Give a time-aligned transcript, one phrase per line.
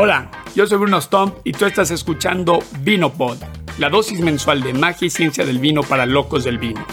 [0.00, 3.38] Hola, yo soy Bruno Stomp y tú estás escuchando VinoPod,
[3.78, 6.86] la dosis mensual de magia y ciencia del vino para locos del vino.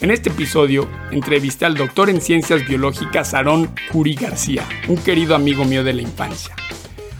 [0.00, 5.64] En este episodio entrevisté al doctor en ciencias biológicas Aarón Curi García, un querido amigo
[5.64, 6.54] mío de la infancia.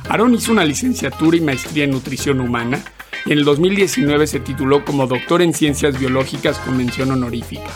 [0.09, 2.81] Aarón hizo una licenciatura y maestría en nutrición humana
[3.27, 7.73] y en el 2019 se tituló como doctor en ciencias biológicas con mención honorífica.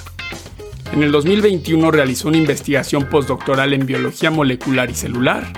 [0.93, 5.53] En el 2021 realizó una investigación postdoctoral en biología molecular y celular.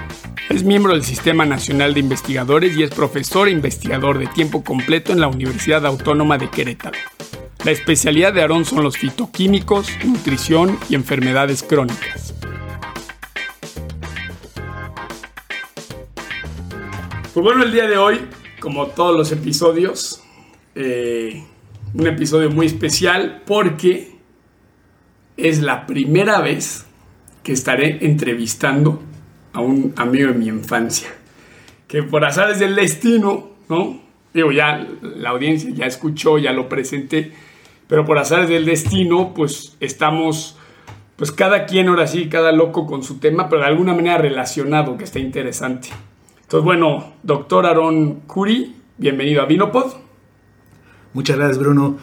[0.48, 5.12] Es miembro del Sistema Nacional de Investigadores y es profesor e investigador de tiempo completo
[5.12, 6.96] en la Universidad Autónoma de Querétaro.
[7.64, 12.32] La especialidad de Aarón son los fitoquímicos, nutrición y enfermedades crónicas.
[17.34, 18.20] Pues bueno, el día de hoy,
[18.60, 20.22] como todos los episodios,
[20.76, 21.44] eh,
[21.92, 24.16] un episodio muy especial porque
[25.36, 26.86] es la primera vez
[27.42, 29.02] que estaré entrevistando
[29.56, 31.08] a un amigo de mi infancia.
[31.88, 33.98] Que por azares del destino, ¿no?
[34.34, 37.32] Digo, ya la audiencia ya escuchó, ya lo presenté,
[37.88, 40.58] pero por azares del destino, pues estamos,
[41.16, 44.98] pues cada quien ahora sí, cada loco con su tema, pero de alguna manera relacionado,
[44.98, 45.88] que está interesante.
[46.42, 49.94] Entonces, bueno, doctor Aaron Curi, bienvenido a Vinopod.
[51.14, 51.96] Muchas gracias, Bruno.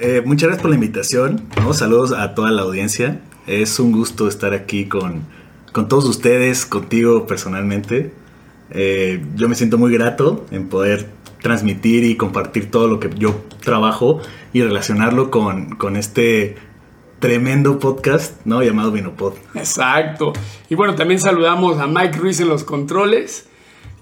[0.00, 1.46] Eh, muchas gracias por la invitación.
[1.72, 3.20] Saludos a toda la audiencia.
[3.46, 5.22] Es un gusto estar aquí con,
[5.72, 8.12] con todos ustedes, contigo personalmente.
[8.70, 11.08] Eh, yo me siento muy grato en poder
[11.42, 14.20] transmitir y compartir todo lo que yo trabajo
[14.52, 16.56] y relacionarlo con, con este
[17.18, 18.62] tremendo podcast, ¿no?
[18.62, 19.34] Llamado Vinopod.
[19.54, 20.32] Exacto.
[20.68, 23.48] Y bueno, también saludamos a Mike Ruiz en los controles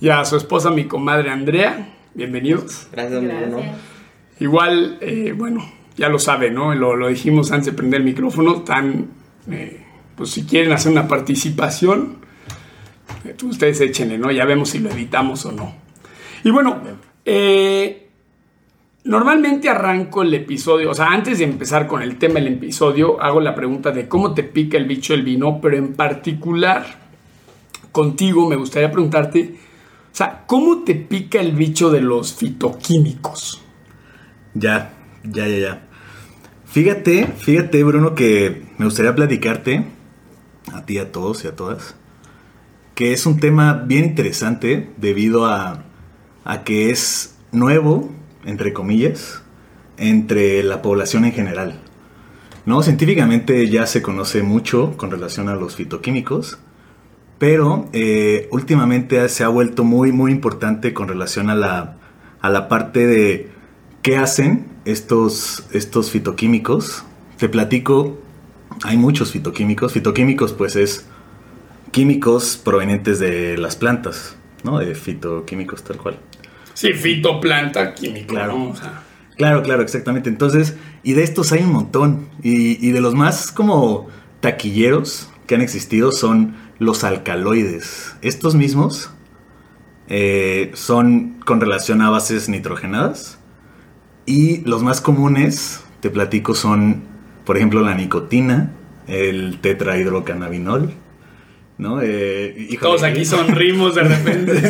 [0.00, 1.94] y a su esposa, mi comadre Andrea.
[2.14, 2.88] Bienvenidos.
[2.92, 3.62] Gracias, Bruno.
[4.38, 5.64] Igual, eh, bueno,
[5.96, 6.74] ya lo saben, ¿no?
[6.74, 9.08] Lo, dijimos antes de prender el micrófono, tan,
[9.50, 9.85] eh,
[10.16, 12.16] pues si quieren hacer una participación,
[13.24, 14.30] eh, ustedes échenle, ¿no?
[14.30, 15.74] Ya vemos si lo editamos o no.
[16.42, 16.80] Y bueno,
[17.24, 18.08] eh,
[19.04, 23.40] normalmente arranco el episodio, o sea, antes de empezar con el tema del episodio, hago
[23.40, 27.06] la pregunta de cómo te pica el bicho del vino, pero en particular
[27.92, 29.56] contigo me gustaría preguntarte,
[30.12, 33.62] o sea, ¿cómo te pica el bicho de los fitoquímicos?
[34.54, 34.92] Ya,
[35.24, 35.82] ya, ya, ya.
[36.64, 39.95] Fíjate, fíjate, Bruno, que me gustaría platicarte
[40.72, 41.94] a ti, a todos y a todas,
[42.94, 45.84] que es un tema bien interesante debido a,
[46.44, 48.10] a que es nuevo,
[48.44, 49.42] entre comillas,
[49.98, 51.80] entre la población en general.
[52.64, 52.82] ¿No?
[52.82, 56.58] Científicamente ya se conoce mucho con relación a los fitoquímicos,
[57.38, 61.96] pero eh, últimamente se ha vuelto muy, muy importante con relación a la,
[62.40, 63.50] a la parte de
[64.02, 67.04] qué hacen estos, estos fitoquímicos.
[67.38, 68.18] Te platico,
[68.82, 69.92] hay muchos fitoquímicos.
[69.92, 71.06] Fitoquímicos pues es
[71.90, 74.78] químicos provenientes de las plantas, ¿no?
[74.78, 76.18] De fitoquímicos tal cual.
[76.74, 78.34] Sí, fitoplanta químico.
[78.34, 78.74] Claro.
[79.36, 80.28] Claro, claro, exactamente.
[80.30, 82.28] Entonces, y de estos hay un montón.
[82.42, 84.08] Y, de los más como
[84.40, 88.16] taquilleros que han existido son los alcaloides.
[88.22, 89.10] Estos mismos
[90.08, 93.38] eh, son con relación a bases nitrogenadas
[94.24, 97.04] y los más comunes, te platico, son,
[97.46, 98.72] por ejemplo, la nicotina,
[99.06, 100.90] el tetrahidrocannabinol,
[101.78, 102.00] ¿no?
[102.02, 104.60] Eh, Todos aquí sonrimos de repente.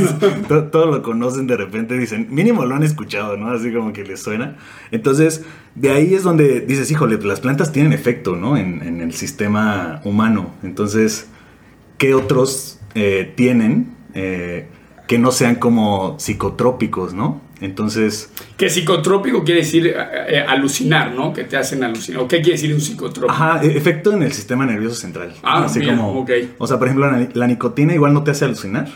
[0.70, 3.48] Todos lo conocen de repente, dicen, mínimo lo han escuchado, ¿no?
[3.48, 4.56] Así como que les suena.
[4.90, 5.42] Entonces,
[5.74, 8.58] de ahí es donde dices, híjole, las plantas tienen efecto, ¿no?
[8.58, 10.52] En, el sistema humano.
[10.62, 11.28] Entonces,
[11.96, 14.68] ¿qué otros eh, tienen eh,
[15.08, 17.40] que no sean como psicotrópicos, ¿no?
[17.60, 18.30] Entonces.
[18.56, 19.94] Que psicotrópico quiere decir eh,
[20.28, 21.32] eh, alucinar, ¿no?
[21.32, 22.22] Que te hacen alucinar.
[22.22, 23.32] ¿O qué quiere decir un psicotrópico?
[23.32, 25.34] Ajá, e, efecto en el sistema nervioso central.
[25.42, 26.26] Ah, así como.
[26.58, 28.88] O sea, por ejemplo, la, nicotina igual no te hace alucinar,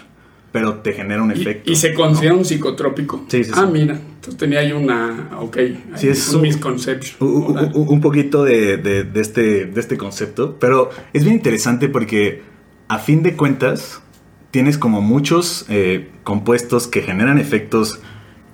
[0.53, 1.71] pero te genera un efecto.
[1.71, 3.25] ¿Y, se considera un psicotrópico?
[3.29, 3.95] Sí, sí, Ah, mira.
[3.95, 5.31] Entonces tenía ahí una.
[5.41, 5.59] Ok.
[5.97, 7.17] Sí, es un, misconception.
[7.21, 10.59] Un, poquito de, este, de este concepto.
[10.61, 12.43] Pero es bien interesante porque,
[12.89, 14.03] a fin de cuentas,
[14.51, 18.01] tienes como muchos eh, compuestos que generan efectos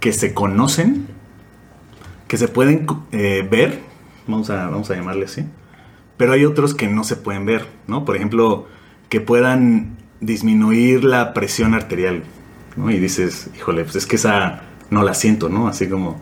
[0.01, 1.07] que se conocen,
[2.29, 3.81] que se pueden eh, ver,
[4.27, 5.45] vamos a, vamos a llamarle así,
[6.17, 8.05] pero hay otros que no se pueden ver, ¿no?
[8.05, 8.67] Por ejemplo,
[9.09, 12.23] que puedan disminuir la presión arterial,
[12.77, 12.91] ¿no?
[12.91, 15.69] Y dices, híjole, pues es que esa no la siento, ¿no?
[15.69, 16.19] Así como,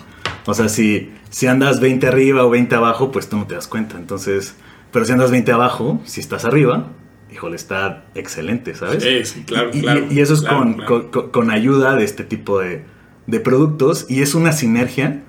[0.47, 3.69] o sea, si, si andas 20 arriba o 20 abajo, pues tú no te das
[3.69, 4.57] cuenta, entonces,
[4.93, 6.89] pero si andas 20 abajo, si estás arriba,
[7.33, 9.03] híjole, está excelente, ¿sabes?
[9.03, 10.07] Sí, sí, claro, y, claro.
[10.11, 10.83] Y, eso es con,
[11.31, 12.85] con, ayuda de este tipo de,
[13.27, 15.23] de productos y es una sinergia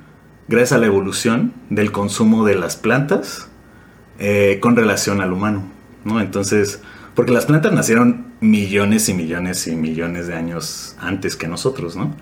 [0.48, 3.50] gracias a la evolución del consumo de las plantas
[4.20, 5.64] eh, con relación al humano,
[6.04, 6.22] ¿no?
[6.22, 6.82] Entonces,
[7.16, 12.14] Porque las plantas nacieron millones y millones y millones de años antes que nosotros, ¿no?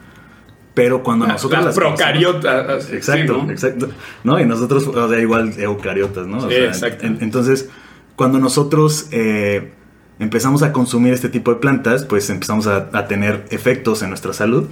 [0.74, 2.92] Pero cuando nosotros las, procariotas.
[2.92, 3.90] Exacto, exacto.
[4.24, 4.40] ¿No?
[4.40, 6.50] Y nosotros, o sea, igual eucariotas, ¿no?
[6.50, 7.06] exacto.
[7.06, 7.70] entonces,
[8.16, 9.72] cuando nosotros eh,
[10.20, 14.68] empezamos a consumir este tipo de plantas, pues empezamos a, tener efectos en nuestra salud.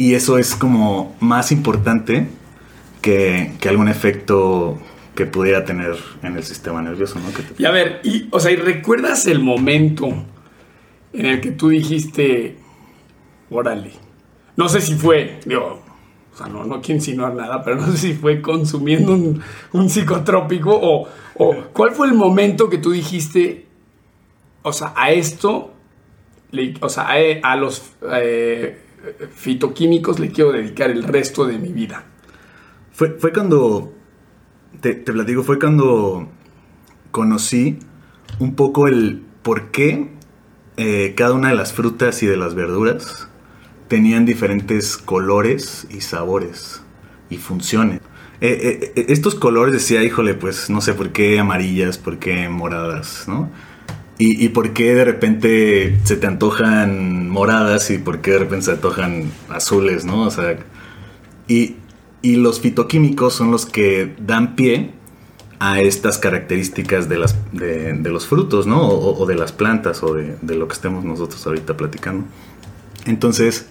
[0.00, 2.26] Y eso es como más importante
[3.02, 4.80] que, que algún efecto
[5.14, 7.28] que pudiera tener en el sistema nervioso, ¿no?
[7.58, 8.00] Y a ver,
[8.30, 10.08] o sea, ¿y recuerdas el momento
[11.12, 12.56] en el que tú dijiste,
[13.50, 13.90] órale,
[14.56, 15.82] no sé si fue, digo,
[16.32, 19.12] o sea, no, no quiero insinuar nada, pero no sé si fue consumiendo
[19.72, 21.08] un, psicotrópico o,
[21.74, 23.66] cuál fue el momento que tú dijiste,
[24.62, 25.74] o sea, a esto,
[26.80, 27.10] o sea,
[27.42, 28.78] a, los eh,
[29.34, 32.04] fitoquímicos le quiero dedicar el resto de mi vida.
[32.92, 33.92] Fue, fue cuando,
[34.80, 36.28] te, te platico, fue cuando
[37.10, 37.78] conocí
[38.38, 40.10] un poco el por qué
[40.76, 43.28] eh, cada una de las frutas y de las verduras
[43.88, 46.82] tenían diferentes colores y sabores
[47.28, 48.00] y funciones.
[48.40, 53.24] Eh, eh, estos colores decía, híjole, pues no sé por qué amarillas, por qué moradas,
[53.28, 53.50] ¿no?
[54.20, 58.66] Y, y, por qué de repente se te antojan moradas y por qué de repente
[58.66, 60.24] se antojan azules, ¿no?
[60.24, 60.58] O sea,
[61.48, 61.76] y,
[62.20, 64.90] y los fitoquímicos son los que dan pie
[65.58, 68.88] a estas características de, las, de, los frutos, ¿no?
[68.88, 72.26] O, de las plantas o de, de, lo que estemos nosotros ahorita platicando.
[73.06, 73.68] Entonces,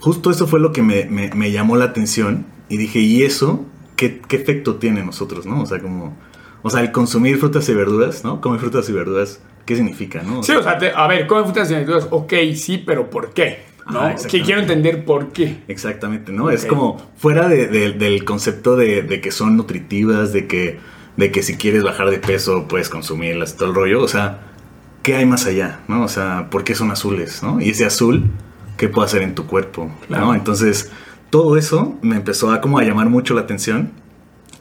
[0.00, 3.64] justo eso fue lo que me, llamó la atención y dije, ¿y eso
[3.96, 5.62] qué, efecto tiene en nosotros, no?
[5.62, 6.16] O sea, como,
[6.62, 8.40] o sea, el consumir frutas y verduras, ¿no?
[8.40, 10.42] Comer frutas y verduras, ¿qué significa, no?
[10.42, 13.66] sí, o sea, a ver, comer frutas y verduras, ok, sí, pero ¿por qué?
[13.86, 14.00] ¿no?
[14.26, 15.58] que quiero entender por qué.
[15.68, 16.50] Exactamente, ¿no?
[16.50, 20.78] Es como fuera del concepto de, que son nutritivas, de que,
[21.18, 24.02] de que si quieres bajar de peso puedes consumirlas, todo el rollo.
[24.02, 24.40] O sea,
[25.02, 25.80] ¿qué hay más allá?
[25.86, 26.02] ¿no?
[26.02, 27.42] O sea, ¿por qué son azules?
[27.42, 27.60] ¿no?
[27.60, 28.24] Y ese azul
[28.78, 30.34] qué puedo hacer en tu cuerpo, ¿no?
[30.34, 30.90] Entonces,
[31.28, 33.90] todo eso me empezó a como a llamar mucho la atención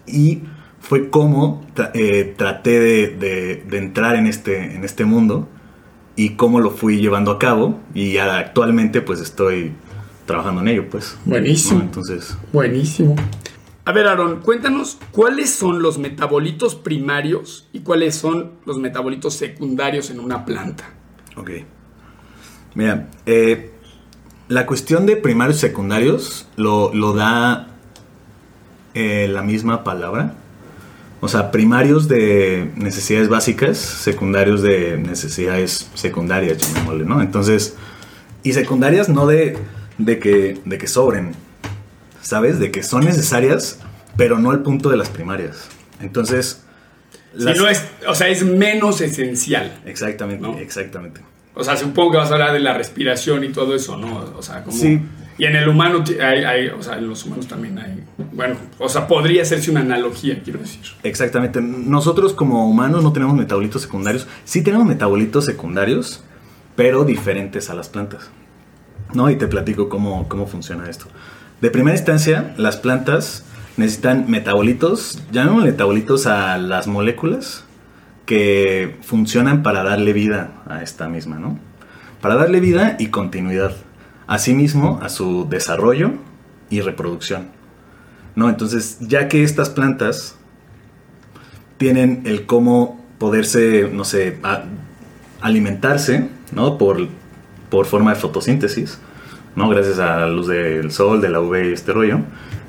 [0.06, 0.42] y
[0.80, 5.48] fue como eh, traté de, entrar en este, en este mundo
[6.16, 9.74] y cómo lo fui llevando a cabo y actualmente pues estoy
[10.26, 11.18] trabajando en ello, pues.
[11.26, 11.82] Buenísimo.
[11.82, 12.38] Entonces.
[12.52, 13.16] Buenísimo.
[13.86, 20.10] A ver, Aaron, cuéntanos cuáles son los metabolitos primarios y cuáles son los metabolitos secundarios
[20.10, 20.84] en una planta.
[21.38, 21.52] Ok.
[22.76, 23.72] Mira, eh,
[24.50, 27.70] la cuestión de primarios y secundarios lo, da
[28.94, 30.36] eh, la misma palabra.
[31.28, 37.22] O sea, primarios de necesidades básicas, secundarios de necesidades secundarias, llamémosle, ¿no?
[37.22, 37.76] Entonces,
[38.44, 39.58] y secundarias no de,
[39.98, 41.34] de, que, de que sobren,
[42.22, 42.60] ¿sabes?
[42.60, 43.80] De que son necesarias,
[44.16, 45.68] pero no al punto de las primarias.
[46.00, 46.64] Entonces...
[47.38, 49.82] es, o sea, es menos esencial.
[49.86, 51.20] Exactamente, exactamente.
[51.56, 54.32] O sea, supongo que vas a hablar de la respiración y todo eso, ¿no?
[54.34, 54.78] O sea, como...
[54.78, 55.02] Sí.
[55.38, 58.04] Y en el humano, hay, o sea, en los humanos también hay...
[58.34, 60.82] Bueno, o sea, podría hacerse una analogía, quiero decir.
[61.04, 61.62] Exactamente.
[61.62, 64.28] Nosotros como humanos no tenemos metabolitos secundarios.
[64.46, 66.24] Sí tenemos metabolitos secundarios,
[66.76, 68.32] pero diferentes a las plantas.
[69.14, 69.30] ¿No?
[69.30, 71.06] Y te platico cómo, cómo funciona esto.
[71.62, 73.46] De primera instancia, las plantas
[73.78, 77.64] necesitan metabolitos, llamamos metabolitos a las moléculas
[78.26, 81.58] que funcionan para darle vida a esta misma, ¿no?
[82.22, 83.76] Para darle vida y continuidad.
[84.28, 86.12] Asimismo, a su desarrollo
[86.70, 87.50] y reproducción.
[88.36, 88.50] ¿No?
[88.50, 90.36] Entonces, ya que estas plantas
[91.78, 94.38] tienen el cómo poderse, no sé,
[95.42, 96.78] alimentarse, ¿no?
[96.78, 97.08] Por,
[97.70, 99.00] por forma de fotosíntesis,
[99.56, 99.70] ¿no?
[99.70, 102.20] Gracias a la luz del sol, de la UV y este rollo.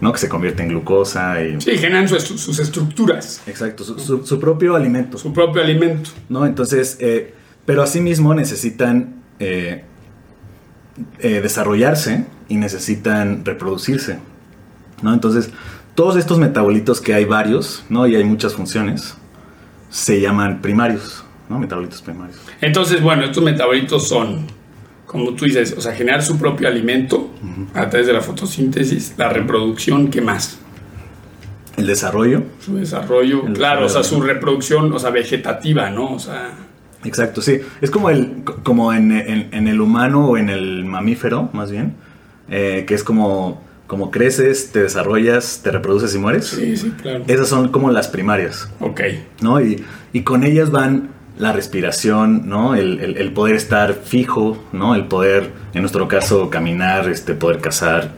[0.01, 0.13] ¿no?
[0.13, 1.61] Que se convierte en glucosa y...
[1.61, 3.43] Sí, generan sus estructuras.
[3.47, 5.19] Exacto, su, propio alimento.
[5.19, 6.11] Su propio alimento.
[6.29, 6.47] ¿No?
[6.47, 7.35] Entonces, eh,
[7.65, 9.85] pero asimismo necesitan eh,
[11.19, 14.19] eh, desarrollarse y necesitan reproducirse,
[15.03, 15.13] ¿no?
[15.15, 15.51] Entonces,
[15.95, 18.07] todos estos metabolitos que hay varios, ¿no?
[18.07, 19.17] Y hay muchas funciones,
[19.91, 21.59] se llaman primarios, ¿no?
[21.59, 22.39] Metabolitos primarios.
[22.61, 24.47] Entonces, bueno, estos metabolitos son
[25.09, 27.31] como tú dices, o sea, generar su propio alimento
[27.75, 30.59] a través de la fotosíntesis, la reproducción, ¿qué más?
[31.79, 32.43] El desarrollo.
[32.61, 36.13] Su desarrollo, claro, o sea, su reproducción, o sea, vegetativa, ¿no?
[36.13, 36.53] O sea...
[37.05, 37.61] Exacto, sí.
[37.81, 41.95] Es como, el, como en, el humano o en el mamífero, más bien,
[42.51, 46.47] eh, que es como, como creces, te desarrollas, te reproduces y mueres.
[46.47, 47.25] Sí, sí, claro.
[47.27, 48.69] Esas son como las primarias.
[48.81, 49.01] Ok.
[49.41, 49.61] ¿No?
[49.61, 52.75] Y, y con ellas van la respiración, ¿no?
[52.75, 54.95] El, poder estar fijo, ¿no?
[54.95, 58.13] El poder, en nuestro caso, caminar, este, poder cazar,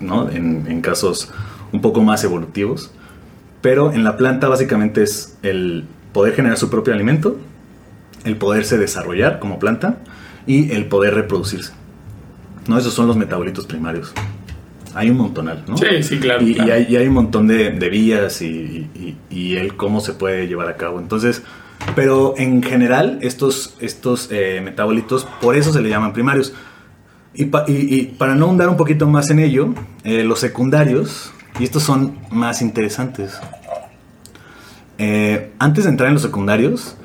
[0.00, 0.30] ¿no?
[0.30, 1.30] En, casos
[1.72, 2.90] un poco más evolutivos.
[3.60, 7.38] Pero en la planta básicamente es el poder generar su propio alimento
[8.24, 9.98] el poderse desarrollar como planta
[10.46, 11.72] y el poder reproducirse.
[12.66, 12.78] ¿No?
[12.78, 14.12] Esos son los metabolitos primarios.
[14.94, 15.76] Hay un montonal, ¿no?
[15.76, 16.42] Sí, sí, claro.
[16.46, 16.68] Y, claro.
[16.68, 18.88] y hay, y hay un montón de, de vías y,
[19.30, 21.00] el cómo se puede llevar a cabo.
[21.00, 21.42] Entonces,
[21.96, 26.52] pero en general, estos, estos eh, metabolitos, por eso se le llaman primarios.
[27.34, 31.32] Y, pa- y- y para no hundar un poquito más en ello, eh, los secundarios,
[31.58, 33.38] y estos son más interesantes.
[34.98, 36.96] Eh, antes de entrar en los secundarios,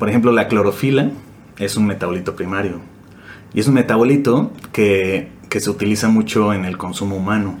[0.00, 1.10] por ejemplo, la clorofila
[1.58, 2.80] es un metabolito primario.
[3.52, 7.58] Y es un metabolito que, que se utiliza mucho en el consumo humano.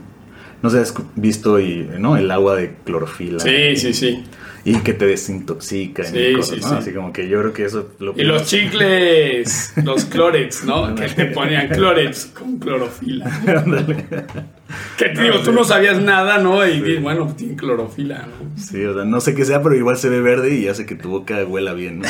[0.62, 2.16] No sé, has visto y, ¿no?
[2.16, 3.40] el agua de clorofila.
[3.40, 4.24] Sí, sí, sí.
[4.64, 6.02] Y que te desintoxica.
[6.02, 6.68] Sí, y cosas, sí, ¿no?
[6.68, 6.74] sí.
[6.78, 7.90] Así como que yo creo que eso...
[7.98, 10.94] Lo Y los chicles, los clorets, ¿no?
[10.94, 13.30] Que te ponían clorets con clorofila.
[14.96, 16.66] Que digo, tú no sabías nada, ¿no?
[16.66, 18.62] Y bueno, pues tiene clorofila, ¿no?
[18.62, 20.94] Sí, o sea, no sé qué sea, pero igual se ve verde y hace que
[20.94, 22.08] tu boca huela bien, ¿no?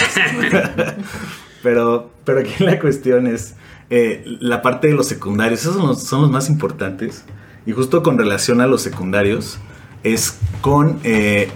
[1.62, 3.54] pero, pero aquí la cuestión es
[3.90, 5.60] eh, la parte de los secundarios.
[5.60, 7.24] Esos son los, son los más importantes.
[7.66, 9.58] Y justo con relación a los secundarios,
[10.02, 11.48] es con eh,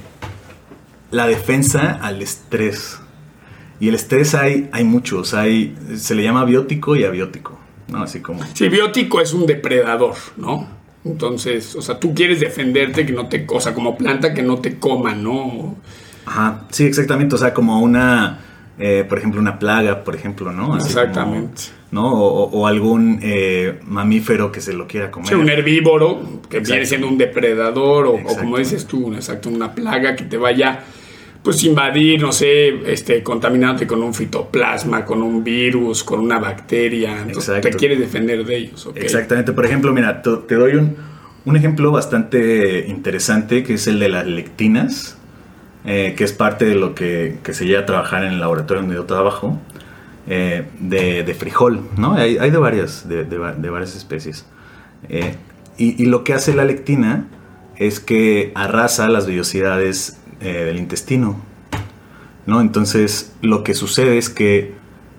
[1.11, 3.01] la defensa al estrés.
[3.81, 5.35] Y el estrés hay, hay muchos.
[5.35, 7.59] Hay, se le llama biótico y abiótico.
[7.89, 8.03] ¿no?
[8.03, 8.41] Así como...
[8.55, 10.69] Sí, biótico es un depredador, ¿no?
[11.05, 14.59] Entonces, o sea, tú quieres defenderte que no te, o sea, como planta que no
[14.59, 15.77] te coman, ¿no?
[16.25, 17.35] Ajá, sí, exactamente.
[17.35, 18.39] O sea, como una,
[18.79, 20.75] eh, por ejemplo, una plaga, por ejemplo, ¿no?
[20.75, 21.63] Así Exactamente.
[21.65, 22.13] como, ¿No?
[22.13, 25.29] O, o algún eh, mamífero que se lo quiera comer.
[25.29, 26.73] Sí, un herbívoro que Exacto.
[26.73, 30.83] viene siendo un depredador o, o como dices tú, exacto, una plaga que te vaya
[31.45, 37.19] pues invadir, no sé, este, contaminándote con un fitoplasma, con un virus, con una bacteria.
[37.19, 37.69] Entonces, Exacto.
[37.69, 38.97] te quieres defender de ellos, ¿ok?
[38.97, 39.53] Exactamente.
[39.53, 40.97] Por ejemplo, mira, te, doy un,
[41.45, 45.19] un ejemplo bastante interesante que es el de las lectinas,
[45.85, 48.81] eh, que es parte de lo que, que se lleva a trabajar en el laboratorio
[48.81, 49.61] donde yo trabajo,
[50.27, 52.15] eh, de, de frijol, ¿no?
[52.15, 54.47] Hay, hay de varias, de, de de varias especies.
[55.11, 55.35] Eh,
[55.77, 57.27] y, y lo que hace la lectina
[57.77, 61.41] es que arrasa las vellosidades eh, del intestino,
[62.47, 62.61] ¿no?
[62.61, 64.75] Entonces, lo que sucede es que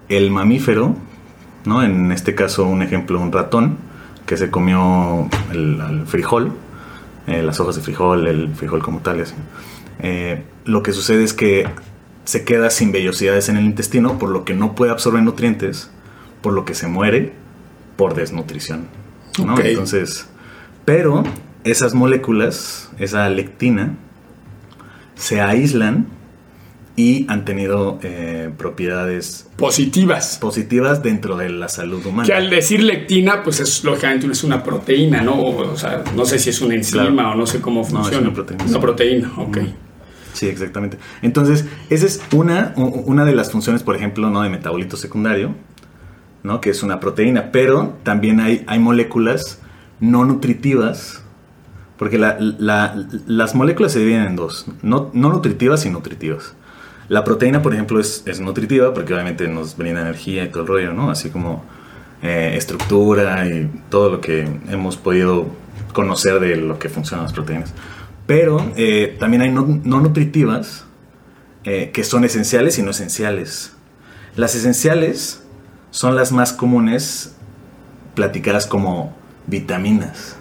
[0.07, 0.95] el mamífero,
[1.65, 1.83] ¿no?
[1.83, 3.77] En este caso, un ejemplo, un ratón
[4.25, 6.53] que se comió el, el frijol,
[7.27, 9.33] eh, las hojas de frijol, el frijol como tal, así.
[9.99, 11.67] Eh, lo que sucede es que
[12.23, 15.89] se queda sin vellosidades en el intestino, por lo que no puede absorber nutrientes,
[16.41, 17.33] por lo que se muere
[17.95, 18.87] por desnutrición.
[19.43, 19.59] ¿no?
[19.59, 20.27] Entonces,
[20.85, 21.23] pero
[21.63, 23.95] esas moléculas, esa lectina,
[25.15, 26.07] se aíslan
[26.97, 30.37] y han tenido eh, propiedades Positivas.
[30.39, 32.25] positivas dentro de la salud humana.
[32.25, 35.41] Que al decir lectina, pues es lógicamente es una proteína, ¿no?
[35.41, 37.31] O sea, no sé si es una enzima Claro.
[37.31, 38.19] o no sé cómo es funciona.
[38.19, 38.63] una proteína.
[38.65, 39.57] Una proteína, ok.
[40.31, 40.97] Sí, exactamente.
[41.21, 44.41] Entonces, esa es una, una de las funciones, por ejemplo, ¿no?
[44.41, 45.53] de metabolito secundario,
[46.43, 46.61] ¿no?
[46.61, 49.59] que es una proteína, pero también hay, hay moléculas
[49.99, 51.23] no nutritivas,
[51.97, 52.95] porque la- la-
[53.27, 56.53] las moléculas se dividen en dos, no, no nutritivas y nutritivas.
[57.07, 60.67] La proteína, por ejemplo, es, es nutritiva porque obviamente nos brinda energía y todo el
[60.67, 61.11] rollo, ¿no?
[61.11, 61.63] Así como
[62.23, 65.45] eh, estructura y todo lo que hemos podido
[65.93, 67.73] conocer de lo que funcionan las proteínas.
[68.25, 70.85] Pero eh, también hay no, no nutritivas
[71.63, 73.73] eh, que son esenciales y no esenciales.
[74.35, 75.43] Las esenciales
[75.91, 77.35] son las más comunes
[78.15, 79.15] platicadas como
[79.47, 80.37] vitaminas.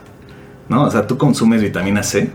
[0.69, 0.85] ¿No?
[0.85, 2.31] O sea, tú consumes vitamina C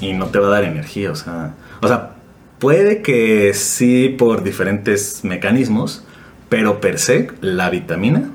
[0.00, 1.10] y no te va a dar energía.
[1.10, 2.12] O sea, o sea,
[2.58, 6.04] puede que sí por diferentes mecanismos,
[6.48, 8.30] pero per se la vitamina,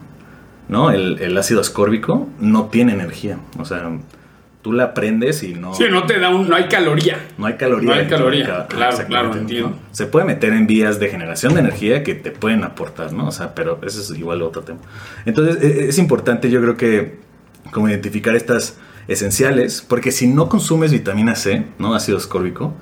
[0.70, 0.92] ¿no?
[0.92, 3.38] El, el ácido ascórbico no tiene energía.
[3.58, 3.90] O sea,
[4.62, 5.74] tú la prendes y no...
[5.74, 7.18] Sí, no te da un, no hay caloría.
[7.38, 7.90] No hay caloría.
[7.90, 9.70] No hay caloría, cada- claro, claro, entiendo.
[9.70, 9.76] ¿no?
[9.92, 13.28] Se puede meter en vías de generación de energía que te pueden aportar, ¿no?
[13.28, 14.80] O sea, pero eso es igual otro tema.
[15.26, 17.18] Entonces, e- es importante, yo creo que,
[17.72, 18.78] como identificar estas
[19.08, 21.96] esenciales, porque si no consumes vitamina C, ¿no?
[21.96, 22.74] Ácido ascórbico,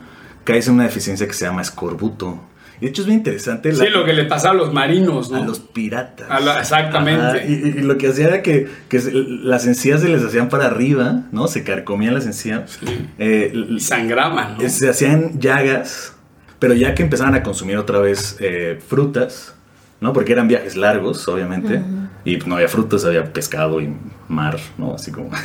[0.43, 2.39] caes en una deficiencia que se llama escorbuto.
[2.81, 3.73] Y de hecho es bien interesante.
[3.73, 5.37] Sí, lo que le pasa a los marinos, ¿no?
[5.41, 6.29] A los piratas.
[6.29, 7.21] A la- exactamente.
[7.25, 8.67] Ajá, y, lo que hacía era que,
[9.43, 11.47] las encías se les hacían para arriba, ¿no?
[11.47, 12.77] Se carcomían las encías.
[12.79, 13.07] Sí.
[13.17, 14.63] Eh, Y sangraban, ¿no?
[14.63, 16.13] eh, se hacían llagas,
[16.59, 19.53] pero ya que empezaban a consumir otra vez eh, frutas,
[20.01, 20.11] ¿no?
[20.11, 21.81] Porque eran viajes largos, obviamente,
[22.25, 23.89] y no había frutas, había pescado y
[24.27, 24.95] mar, ¿no?
[24.95, 25.29] Así como...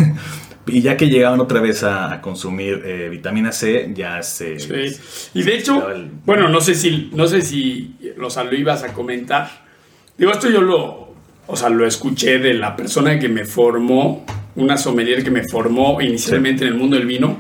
[0.71, 4.59] y ya que llegaban otra vez a, a consumir eh, vitamina C, ya se...
[4.59, 5.00] Sí.
[5.35, 8.83] Y de hecho, el- bueno, no sé si, no sé si o sea, lo ibas
[8.83, 9.50] a comentar.
[10.19, 11.15] Digo, esto yo lo,
[11.47, 14.25] o sea, lo escuché de la persona que me formó,
[14.57, 17.39] una sommelier que me formó inicialmente en el mundo del vino,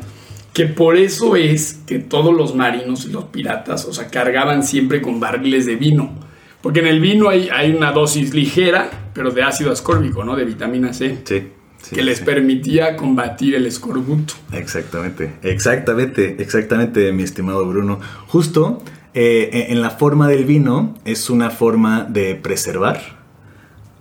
[0.52, 5.00] que por eso es que todos los marinos y los piratas, o sea, cargaban siempre
[5.00, 6.28] con barriles de vino,
[6.62, 10.36] Porque en el vino hay, hay una dosis ligera, pero de ácido ascórbico, ¿no?
[10.36, 11.18] De vitamina C.
[11.24, 11.48] Sí.
[11.92, 14.34] Que les permitía combatir el escorbuto.
[14.52, 18.00] Exactamente, exactamente, exactamente, mi estimado Bruno.
[18.28, 18.82] Justo
[19.14, 23.18] eh, en la forma del vino es una forma de preservar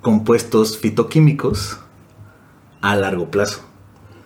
[0.02, 1.80] compuestos fitoquímicos
[2.82, 3.66] a largo plazo.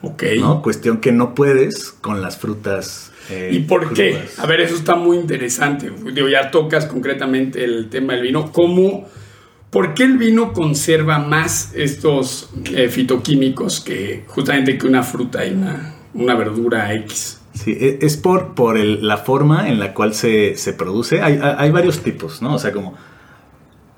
[0.02, 0.24] Ok.
[0.38, 0.62] ¿no?
[0.62, 3.12] Cuestión que no puedes con las frutas.
[3.30, 4.20] eh, ¿Y por qué?
[4.38, 5.90] A ver, eso está muy interesante.
[6.14, 8.52] Digo, ya tocas concretamente el tema del vino.
[8.52, 9.08] ¿Cómo,
[9.74, 15.54] ¿Por qué el vino conserva más estos eh, fitoquímicos que justamente que una fruta y
[15.54, 17.42] una, una verdura X?
[17.54, 21.22] Sí, e- es por, por el- la forma en la cual se, se produce.
[21.22, 22.54] Hay, hay- hay varios tipos, ¿no?
[22.56, 22.94] O sea, como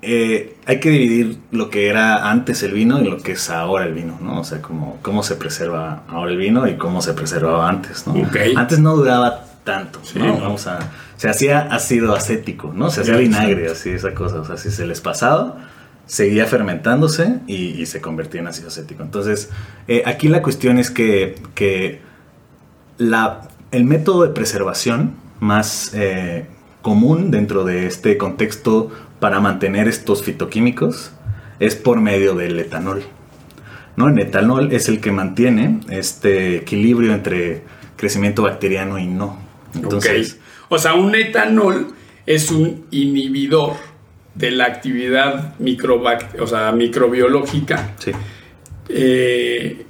[0.02, 3.86] eh, hay que dividir lo que era antes el vino y lo que es ahora
[3.86, 4.40] el vino, ¿no?
[4.40, 8.12] O sea, como cómo se preserva ahora el vino y cómo se preservaba antes, ¿no?
[8.14, 8.36] Ok.
[8.56, 10.26] Antes no duraba tanto, Sí, ¿no?
[10.26, 10.40] no.
[10.40, 10.78] Vamos a...
[11.16, 12.90] Se hacía ácido acético, ¿no?
[12.90, 14.40] Se hacía vinagre, así, esa cosa.
[14.40, 15.68] O sea, si se les pasaba,
[16.06, 19.02] seguía fermentándose y, y se convertía en ácido acético.
[19.02, 19.50] Entonces,
[19.88, 22.00] eh, aquí la cuestión es que, que
[22.98, 26.46] la, el método de preservación más eh,
[26.82, 31.12] común dentro de este contexto para mantener estos fitoquímicos
[31.58, 33.02] es por medio del etanol.
[33.96, 34.08] ¿no?
[34.08, 37.64] El etanol es el que mantiene este equilibrio entre
[37.96, 39.38] crecimiento bacteriano y no.
[39.74, 40.38] Entonces.
[40.68, 41.88] O sea, un etanol
[42.26, 43.74] es un inhibidor
[44.34, 45.54] de la actividad
[46.40, 48.12] o sea, microbiológica sí,
[48.88, 49.84] Eh,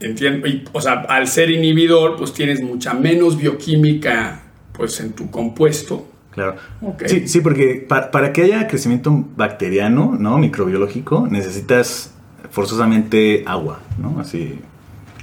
[0.00, 4.42] entiendo, y, o sea, al ser inhibidor, pues tienes mucha menos bioquímica
[4.72, 6.06] pues en tu compuesto.
[6.30, 6.56] claro.
[6.82, 7.04] Ok.
[7.06, 10.36] Sí, sí, porque pa- para que haya crecimiento bacteriano, ¿no?
[10.38, 12.12] Microbiológico, necesitas
[12.50, 14.18] forzosamente agua, ¿no?
[14.20, 14.58] Así,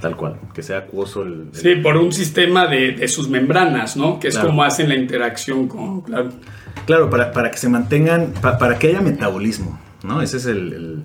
[0.02, 1.50] tal cual, que sea acuoso el...
[1.54, 4.20] el- Sí, por un sistema de, de sus membranas, ¿no?
[4.20, 4.50] Que es Claro.
[4.50, 6.30] como hacen la interacción con, claro.
[6.86, 10.22] Claro, para, para que se mantengan, pa- para que haya metabolismo, ¿no?
[10.22, 11.04] Ese es el, el,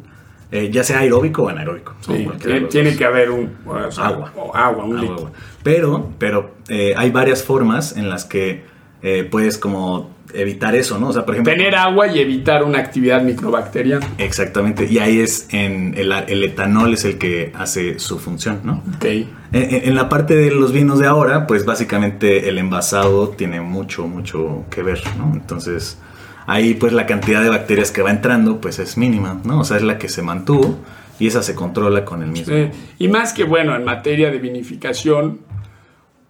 [0.51, 1.95] eh, ya sea aeróbico o anaeróbico.
[2.01, 4.33] Sí, tiene, tiene que haber un o sea, Agua.
[4.37, 5.31] o agua, un agua.
[5.63, 8.65] Pero, pero eh, hay varias formas en las que
[9.03, 11.09] eh, puedes como evitar eso, ¿no?
[11.09, 11.53] O sea, por ejemplo...
[11.53, 14.07] Tener agua y evitar una actividad microbacteriana.
[14.19, 18.83] Exactamente, y ahí es en el, el etanol es el que hace su función, ¿no?
[18.97, 19.05] Ok.
[19.05, 23.61] En, en- en la parte de los vinos de ahora, pues básicamente el envasado tiene
[23.61, 25.33] mucho, mucho que ver, ¿no?
[25.33, 25.99] Entonces,
[26.47, 29.61] ahí pues la cantidad de bacterias que va entrando, pues es mínima, ¿no?
[29.61, 30.79] O sea, es la que se mantuvo
[31.19, 32.55] y esa se controla con el mismo.
[32.55, 32.69] Sí.
[32.99, 35.41] Y más que bueno, en materia de vinificación,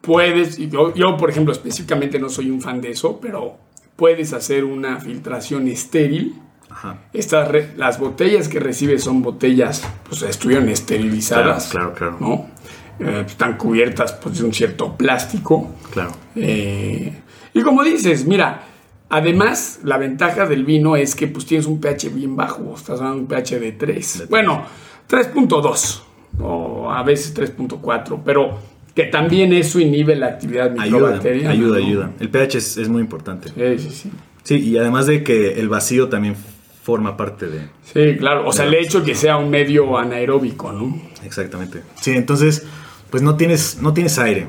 [0.01, 3.59] puedes, yo por ejemplo específicamente no soy un fan de eso, pero
[3.97, 6.41] puedes hacer una filtración estéril.
[6.71, 6.99] Ajá.
[7.13, 11.69] Estas las botellas que recibes son botellas, pues estuvieron esterilizadas.
[11.69, 12.27] Claro, claro, claro.
[12.29, 12.57] ¿no?
[12.99, 15.75] Eh, están cubiertas pues, de un cierto plástico.
[15.91, 16.13] Claro.
[16.35, 18.65] Eh, y como dices, mira,
[19.09, 23.17] además la ventaja del vino es que pues tienes un pH bien bajo, estás hablando
[23.17, 24.19] de un pH de 3.
[24.19, 24.65] De Bueno,
[25.09, 26.03] 3.2
[26.41, 28.59] o a veces 3.4, pero
[28.97, 31.51] que también eso inhibe la actividad Ayuda, microbacteriana.
[31.51, 31.87] ayuda, ¿no?
[31.87, 32.11] ayuda.
[32.19, 33.51] El pH es, es muy importante.
[33.51, 34.11] Sí, sí, sí.
[34.43, 36.35] Sí, y además de que el vacío también
[36.83, 37.69] forma parte de...
[37.85, 38.49] Sí, claro.
[38.49, 40.99] O sea, el hecho que sea un medio anaeróbico, ¿no?
[41.25, 41.83] Exactamente.
[42.01, 42.65] Sí, entonces,
[43.11, 44.47] pues no tienes, no tienes aire,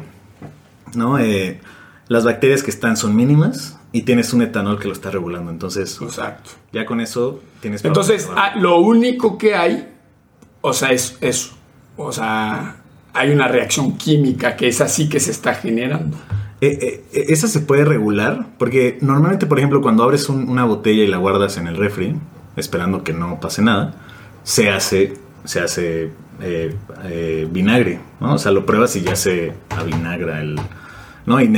[0.95, 1.19] ¿no?
[1.19, 1.59] Eh,
[2.07, 5.51] las bacterias que están son mínimas y tienes un etanol que lo está regulando.
[5.51, 6.51] Entonces, Exacto.
[6.71, 7.83] ya con eso tienes...
[7.83, 9.89] Entonces, ah, lo único que hay,
[10.61, 11.57] o sea, es eso.
[11.97, 12.76] O sea,
[13.17, 16.17] hay una reacción química que es así que se está generando.
[16.59, 21.03] Eh, eh, esa se puede regular porque normalmente, por ejemplo, cuando abres un- una botella
[21.03, 22.15] y la guardas en el refri,
[22.55, 23.93] esperando que no pase nada,
[24.43, 26.75] se hace, se hace eh,
[27.05, 28.35] eh, vinagre, ¿no?
[28.35, 30.59] O sea, lo pruebas y ya se avinagra el...
[31.25, 31.41] ¿no?
[31.41, 31.51] Y,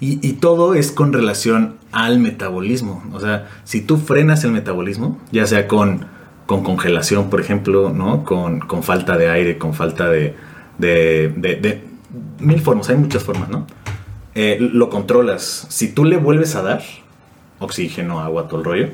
[0.00, 3.02] y todo es con relación al metabolismo.
[3.12, 6.06] O sea, si tú frenas el metabolismo, ya sea con,
[6.46, 8.24] con congelación, por ejemplo, ¿no?
[8.24, 10.34] Con, con falta de aire, con falta de,
[10.80, 11.84] de, de- de
[12.40, 13.66] mil formas, hay muchas formas, ¿no?
[14.34, 15.66] Eh, lo controlas.
[15.68, 16.82] Si tú le vuelves a dar
[17.58, 18.88] oxígeno, agua, todo el rollo,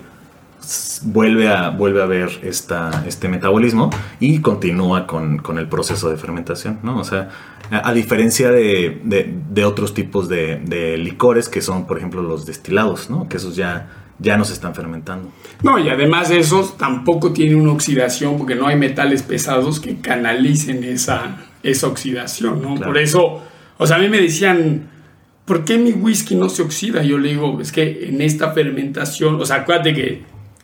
[1.02, 6.16] vuelve a, vuelve a haber esta, este metabolismo y continúa con, con el proceso de
[6.16, 6.98] fermentación, ¿no?
[6.98, 7.28] O sea,
[7.70, 12.46] a, diferencia de, de- de otros tipos de, de licores que son, por ejemplo, los
[12.46, 13.28] destilados, ¿no?
[13.28, 15.30] Que esos ya, ya no se están fermentando.
[15.62, 19.96] No, y además de eso, tampoco tiene una oxidación porque no hay metales pesados que
[20.00, 21.36] canalicen esa,
[21.70, 22.74] esa oxidación, ¿no?
[22.74, 22.92] Claro.
[22.92, 23.42] Por eso,
[23.78, 24.88] o sea, a mí me decían,
[25.44, 27.02] ¿por qué mi whisky no se oxida?
[27.02, 30.22] Yo le digo, es que en esta fermentación, o sea, acuérdate que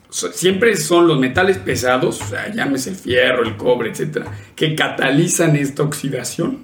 [0.09, 5.55] siempre son los metales pesados, o sea, llámese el fierro, el cobre, etcétera, que catalizan
[5.55, 6.59] esta oxidación.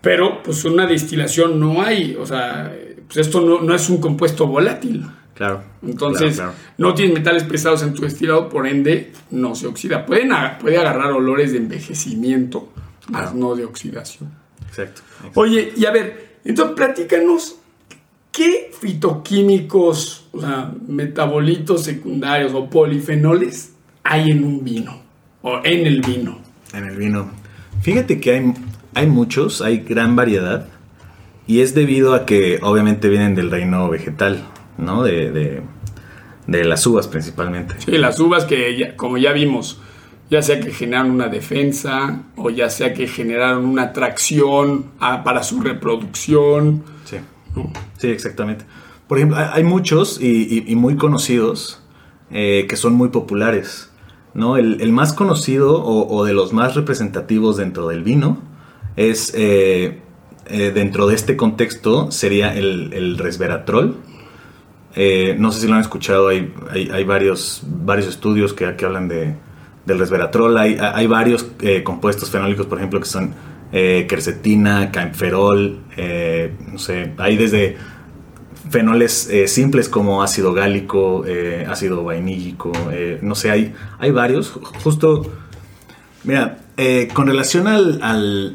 [0.00, 2.72] Pero, pues, una destilación no hay, o sea,
[3.06, 5.04] pues esto no, no es un compuesto volátil.
[5.34, 5.62] Claro.
[5.82, 6.74] Entonces, claro, claro.
[6.78, 10.06] no tienes metales pesados en tu destilado, por ende, no se oxida.
[10.06, 10.30] Pueden,
[10.60, 12.72] puede agarrar olores de envejecimiento,
[13.10, 13.36] más Claro.
[13.36, 14.30] no de oxidación.
[14.68, 15.02] Exacto.
[15.34, 17.56] Oye, y a ver, entonces platícanos,
[18.32, 23.72] ¿qué fitoquímicos, o sea, metabolitos secundarios o polifenoles
[24.04, 25.02] hay en un vino?
[25.42, 26.38] O en el vino.
[26.74, 27.30] En el vino.
[27.82, 28.52] Fíjate que hay,
[28.94, 30.68] hay muchos, hay gran variedad.
[31.46, 34.44] Y es debido a que obviamente vienen del reino vegetal,
[34.78, 35.02] ¿no?
[35.02, 35.62] De, de,
[36.46, 37.74] de las uvas principalmente.
[37.78, 39.80] Sí, las uvas que, ya- como ya vimos,
[40.30, 45.42] ya sea que generaron una defensa o ya sea que generaron una atracción a- para
[45.42, 46.84] su reproducción.
[47.04, 47.16] Sí.
[47.56, 47.72] ¿no?
[47.98, 48.64] Sí, exactamente.
[49.08, 51.82] Por ejemplo, hay, muchos y, y- y muy conocidos
[52.30, 53.90] eh, que son muy populares.
[54.34, 54.56] ¿no?
[54.56, 58.38] El, el más conocido o, o de los más representativos dentro del vino
[58.94, 59.98] es, eh,
[60.46, 63.96] eh, dentro de este contexto, sería el, el resveratrol.
[65.38, 69.08] No sé si lo han escuchado, hay, hay, hay varios, varios estudios que, que hablan
[69.08, 69.34] de,
[69.90, 70.56] del resveratrol.
[70.58, 73.34] Hay, hay varios eh, compuestos fenólicos, por ejemplo, que son
[73.72, 77.76] eh, quercetina, caemferol, eh, no sé, hay desde
[78.70, 81.24] fenoles eh, simples como ácido gálico,
[81.68, 84.54] ácido vainillico, eh, no sé, hay, hay varios.
[84.54, 85.30] Ju- Justo,
[86.24, 86.58] mira,
[87.12, 88.00] con relación al-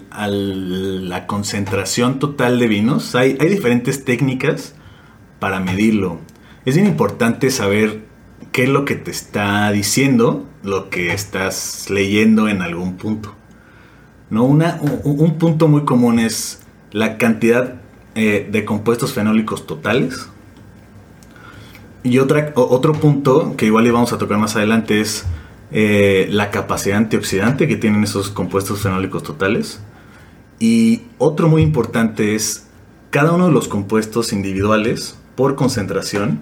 [0.10, 4.76] a la concentración total de vinos, hay, hay diferentes técnicas
[5.40, 6.20] para medirlo.
[6.66, 8.06] Es bien importante saber
[8.52, 13.36] qué es lo que te está diciendo, lo que estás leyendo en algún punto.
[14.30, 14.44] ¿no?
[14.44, 16.60] Una, un, un punto muy común es
[16.92, 17.76] la cantidad
[18.16, 20.30] eh, de compuestos fenólicos totales.
[22.04, 25.26] Y otra, otro punto que igual íbamos a tocar más adelante es
[25.72, 29.82] eh, la capacidad antioxidante que tienen esos compuestos fenólicos totales.
[30.60, 32.68] Y otro muy importante es
[33.10, 36.40] cada uno de los compuestos individuales por concentración,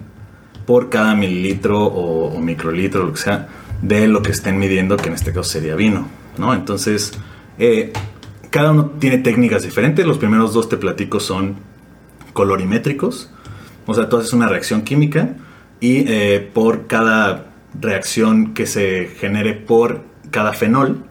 [0.66, 3.48] por cada mililitro o, o microlitro, lo que sea,
[3.84, 6.54] de lo que estén midiendo, que en este caso sería vino, ¿no?
[6.54, 7.12] Entonces,
[7.58, 7.92] eh,
[8.48, 10.06] cada uno tiene técnicas diferentes.
[10.06, 11.56] Los primeros dos te platico son
[12.32, 13.30] colorimétricos.
[13.86, 15.36] O sea, tú haces una reacción química
[15.80, 21.04] y eh, por cada reacción que se genere por cada fenol,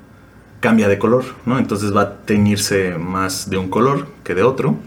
[0.59, 1.59] cambia de color, ¿no?
[1.59, 4.77] Entonces va a teñirse más de un color que de otro,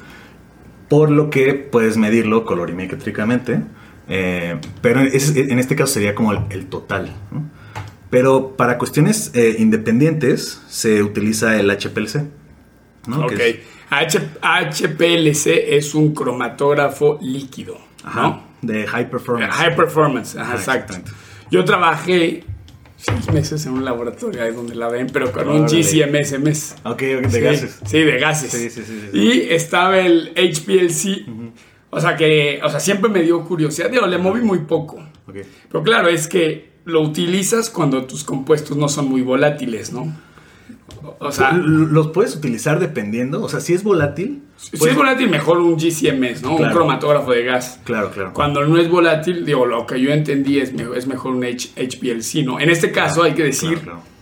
[0.88, 3.60] por lo que puedes medirlo colorimétricamente,
[4.08, 7.12] eh, pero en este caso sería como el, total.
[8.10, 12.22] Pero para cuestiones eh, independientes se utiliza el HPLC,
[13.08, 13.26] ¿no?
[13.26, 13.32] Ok.
[13.32, 13.56] Es-
[14.40, 17.78] HPLC es un cromatógrafo líquido.
[18.04, 18.46] ajá, ¿no?
[18.62, 19.52] de high performance.
[19.54, 20.94] High performance, ajá, exacto.
[21.50, 22.42] Yo trabajé
[22.96, 25.82] seis meses en un laboratorio ahí donde la ven, pero con un Órale.
[25.82, 26.76] GCMS.
[26.84, 27.80] Ok, ok, de sí, gases.
[27.86, 28.50] Sí, de gases.
[28.50, 29.18] Sí, sí, sí, sí.
[29.18, 31.26] Y estaba el HPLC.
[31.90, 33.88] O sea que, o sea, siempre me dio curiosidad.
[33.90, 34.96] Digo, le moví muy poco.
[35.28, 35.36] Ok.
[35.70, 40.12] Pero claro, es que lo utilizas cuando tus compuestos no son muy volátiles, ¿no?
[41.18, 44.42] O- sea, los puedes utilizar dependiendo, o sea, si es volátil.
[44.56, 46.56] si es volátil, mejor un GCMS, ¿no?
[46.56, 47.80] Un cromatógrafo de gas.
[47.84, 48.32] Claro, claro.
[48.32, 52.42] Cuando no es volátil, digo, lo que yo entendí es, es mejor un H- HPLC,
[52.44, 52.58] ¿no?
[52.58, 54.15] En este caso hay que decir, Claro, claro.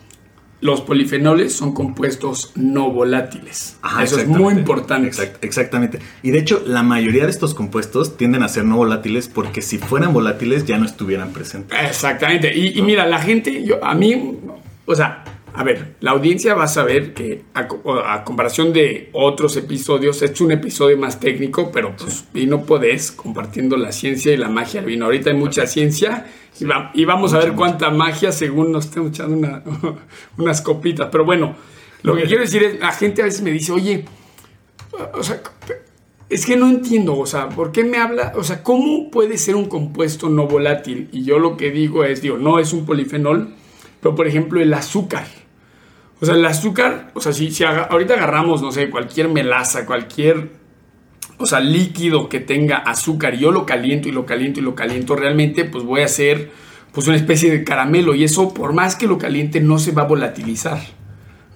[0.65, 3.77] Los polifenoles son compuestos no volátiles.
[3.83, 5.09] Ajá, Eso es muy importante.
[5.11, 5.99] Exact- exactamente.
[6.23, 9.77] Y de hecho, la mayoría de estos compuestos tienden a ser no volátiles porque si
[9.77, 11.79] fueran volátiles ya no estuvieran presentes.
[11.87, 12.57] Exactamente.
[12.57, 14.39] Y, y mira, la gente, yo, a mí,
[14.87, 15.23] o sea,
[15.53, 17.69] a ver, la audiencia va a saber que a,
[18.15, 23.77] a comparación de otros episodios, es un episodio más técnico, pero pues vino podés compartiendo
[23.77, 25.05] la ciencia y la magia del vino.
[25.05, 26.25] Ahorita hay mucha ciencia
[26.61, 29.63] y, va- y vamos a ver cuánta magia según nos estemos echando una-
[30.39, 31.09] unas copitas.
[31.11, 31.55] Pero bueno,
[32.03, 34.05] lo que quiero decir es, la gente a veces me dice, oye,
[35.15, 35.41] o sea,
[36.29, 38.33] es que no entiendo, o sea, ¿por qué me habla?
[38.37, 41.09] O sea, ¿cómo puede ser un compuesto no volátil?
[41.13, 43.55] Y yo lo que digo es, digo, no es un polifenol,
[44.01, 45.27] pero por ejemplo el azúcar.
[46.21, 50.51] O sea, el azúcar, o sea, si, si ahorita agarramos, no sé, cualquier melaza, cualquier,
[51.39, 54.75] o sea, líquido que tenga azúcar y yo lo caliento y lo caliento y lo
[54.75, 56.51] caliento, realmente pues voy a hacer
[56.93, 60.03] pues una especie de caramelo y eso por más que lo caliente no se va
[60.03, 60.79] a volatilizar,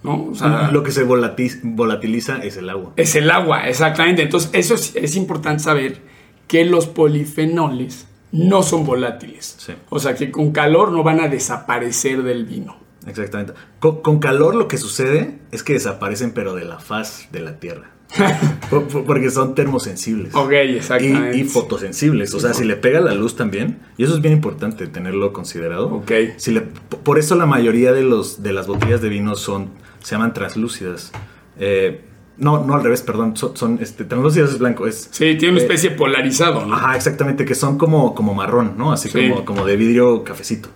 [0.03, 0.25] ¿no?
[0.31, 2.91] O sea, Lo que se volati- volatiliza es el agua.
[2.97, 4.21] es el agua, exactamente.
[4.23, 6.01] Entonces, eso es, es importante saber
[6.47, 9.55] que los polifenoles no son volátiles.
[9.59, 9.73] Sí.
[9.89, 12.77] O sea, que con calor no van a desaparecer del vino.
[13.07, 13.53] Exactamente.
[13.79, 17.59] Con, con calor lo que sucede es que desaparecen pero de la faz de la
[17.59, 17.91] Tierra.
[18.69, 20.33] Por- por- porque son termosensibles.
[20.35, 21.37] Ok, exactamente.
[21.37, 22.33] Y, y fotosensibles.
[22.33, 23.79] O sea, si le pega la luz también.
[23.97, 25.87] Y eso es bien importante tenerlo considerado.
[25.93, 26.11] Ok.
[26.37, 29.69] Si le- por eso la mayoría de, los, de las botellas de vino son,
[30.01, 31.11] se llaman translúcidas.
[31.59, 32.01] Eh,
[32.37, 33.35] No, no al revés, perdón.
[33.35, 34.87] Son, son este, translúcidos es blanco.
[34.87, 36.73] Es, Sí, tiene una eh, especie polarizado, ¿no?
[36.75, 38.91] Ajá, exactamente, que son como, como marrón, ¿no?
[38.93, 39.29] Así Sí.
[39.29, 40.69] como, como de vidrio cafecito,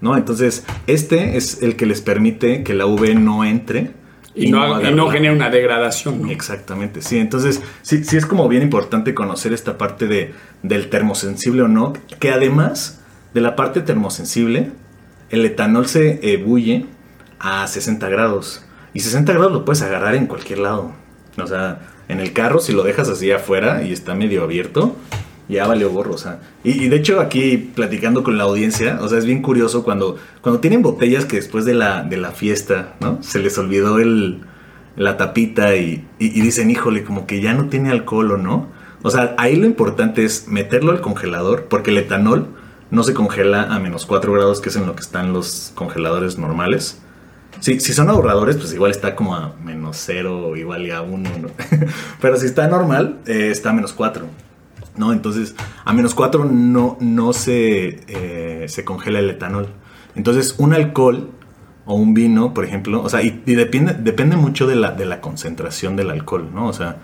[0.00, 0.16] ¿no?
[0.16, 3.90] Entonces, este es el que les permite que la UV no entre.
[4.34, 6.30] Y, no, y no la- genera una degradación, ¿no?
[6.30, 7.18] Exactamente, sí.
[7.18, 11.92] Entonces, sí, sí es como bien importante conocer esta parte de, del termosensible o no,
[12.18, 13.00] que además
[13.34, 14.70] de la parte termosensible,
[15.30, 16.86] el etanol se ebulle
[17.38, 18.64] a 60 grados.
[18.94, 20.92] Y 60 grados lo puedes agarrar en cualquier lado.
[21.40, 24.96] O sea, en el carro, si lo dejas así afuera y está medio abierto,
[25.50, 26.14] ya valió gorro.
[26.14, 29.42] O sea, y, y de hecho, aquí platicando con la audiencia, o sea, es bien
[29.42, 33.22] curioso cuando, cuando tienen botellas que después de la, de la fiesta, ¿no?
[33.22, 34.40] Se les olvidó el,
[34.96, 38.68] la tapita y, y- y dicen, híjole, como que ya no tiene alcohol o no.
[39.02, 42.48] O sea, ahí lo importante es meterlo al congelador, porque el etanol
[42.90, 46.38] no se congela a menos 4 grados, que es en lo que están los congeladores
[46.38, 47.00] normales.
[47.60, 51.30] Sí, si son ahorradores, pues igual está como a menos 0 o igual ya 1,
[52.20, 54.24] Pero si está normal, eh, está a menos 4.
[55.00, 55.12] ¿No?
[55.12, 59.68] Entonces, a menos 4 no, no se, eh, se congela el etanol.
[60.14, 61.30] Entonces, un alcohol
[61.86, 65.06] o un vino, por ejemplo, o sea, y, y depende, depende mucho de la, de
[65.06, 66.68] la concentración del alcohol, ¿no?
[66.68, 66.98] O sea,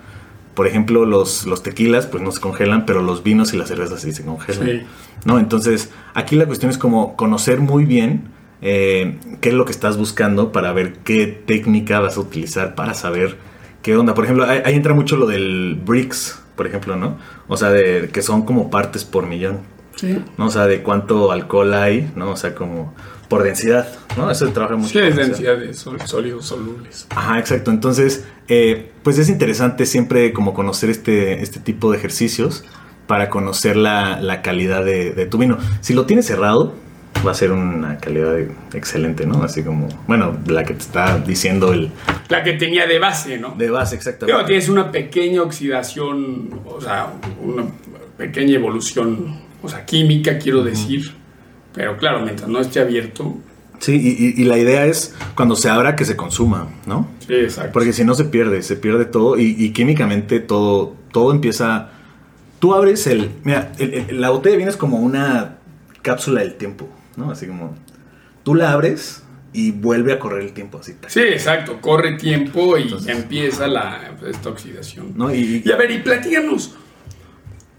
[0.53, 4.01] por ejemplo, los, los tequilas, pues no se congelan, pero los vinos y las cervezas
[4.01, 4.65] sí se congelan.
[4.65, 4.81] Sí.
[5.25, 5.39] ¿no?
[5.39, 8.29] Entonces, aquí la cuestión es como conocer muy bien
[8.61, 12.95] eh, qué es lo que estás buscando para ver qué técnica vas a utilizar para
[12.95, 13.37] saber
[13.83, 14.15] qué onda.
[14.15, 17.17] Por ejemplo, ahí, ahí entra mucho lo del BRICS, por ejemplo, ¿no?
[17.47, 19.59] O sea, de que son como partes por millón,
[19.95, 20.23] Sí.
[20.37, 20.47] ¿no?
[20.47, 22.31] O sea, de cuánto alcohol hay, ¿no?
[22.31, 22.93] O sea, como
[23.29, 24.29] por densidad, ¿no?
[24.29, 24.89] Eso se trabaja mucho.
[24.89, 27.07] Sí, es densidad de sólidos solubles.
[27.09, 27.71] Ajá, exacto.
[27.71, 32.63] Entonces, eh, pues es interesante siempre como conocer este, este tipo de ejercicios
[33.07, 35.57] para conocer la, la calidad de, de tu vino.
[35.81, 36.75] Si lo tienes cerrado,
[37.25, 38.37] va a ser una calidad
[38.73, 39.43] excelente, ¿no?
[39.43, 41.91] Así como, bueno, la que te está diciendo el
[42.29, 43.55] La que tenía de base, ¿no?
[43.57, 44.35] de base, exactamente.
[44.35, 47.65] Pero tienes una pequeña oxidación, o sea, una
[48.17, 51.13] pequeña evolución, o sea, química, quiero decir.
[51.73, 53.37] Pero claro, mientras no esté abierto.
[53.79, 57.07] Sí, y, y- y la idea es cuando se abra que se consuma, ¿no?
[57.27, 57.71] Sí, exacto.
[57.73, 61.89] Porque si no se pierde, se pierde todo y, y químicamente todo, todo empieza...
[62.59, 63.29] Tú abres el...
[63.43, 65.57] Mira, el- el- la botella de vino es como una
[66.01, 67.31] cápsula del tiempo, ¿no?
[67.31, 67.75] Así como...
[68.43, 70.93] Tú la abres y vuelve a correr el tiempo así.
[71.07, 71.81] Sí, exacto.
[71.81, 75.13] Corre tiempo y Entonces- empieza la, esta oxidación.
[75.17, 75.33] ¿no?
[75.33, 76.75] Y, Y a ver, y platícanos,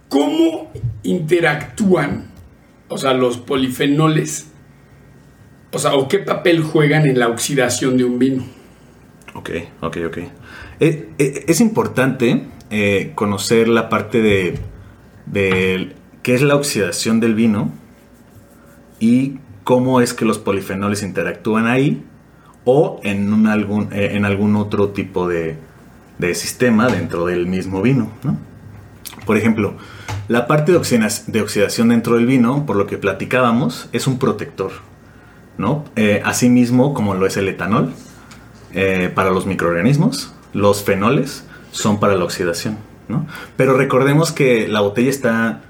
[0.09, 0.71] ¿cómo
[1.05, 2.27] interactúan,
[2.89, 4.49] o sea, los polifenoles?
[5.73, 8.45] O sea, ¿o qué papel juegan en la oxidación de un vino?
[9.35, 10.19] Ok, ok, ok.
[10.81, 14.59] Eh, eh, es importante eh, conocer la parte de,
[15.27, 17.73] de qué es la oxidación del vino
[19.01, 22.05] y cómo es que los polifenoles interactúan ahí
[22.65, 23.47] o en,
[23.93, 25.57] eh, algún otro tipo de,
[26.35, 28.11] sistema dentro del mismo vino.
[28.23, 28.37] ¿no?
[29.25, 29.75] Por ejemplo,
[30.27, 34.73] la parte de oxidación dentro del vino, por lo que platicábamos, es un protector.
[35.59, 35.85] ¿no?
[35.97, 37.93] Eh, asimismo, como lo es el etanol,
[38.73, 43.27] eh, para los microorganismos, los fenoles son para la oxidación, ¿no?
[43.57, 45.63] Pero recordemos que la botella está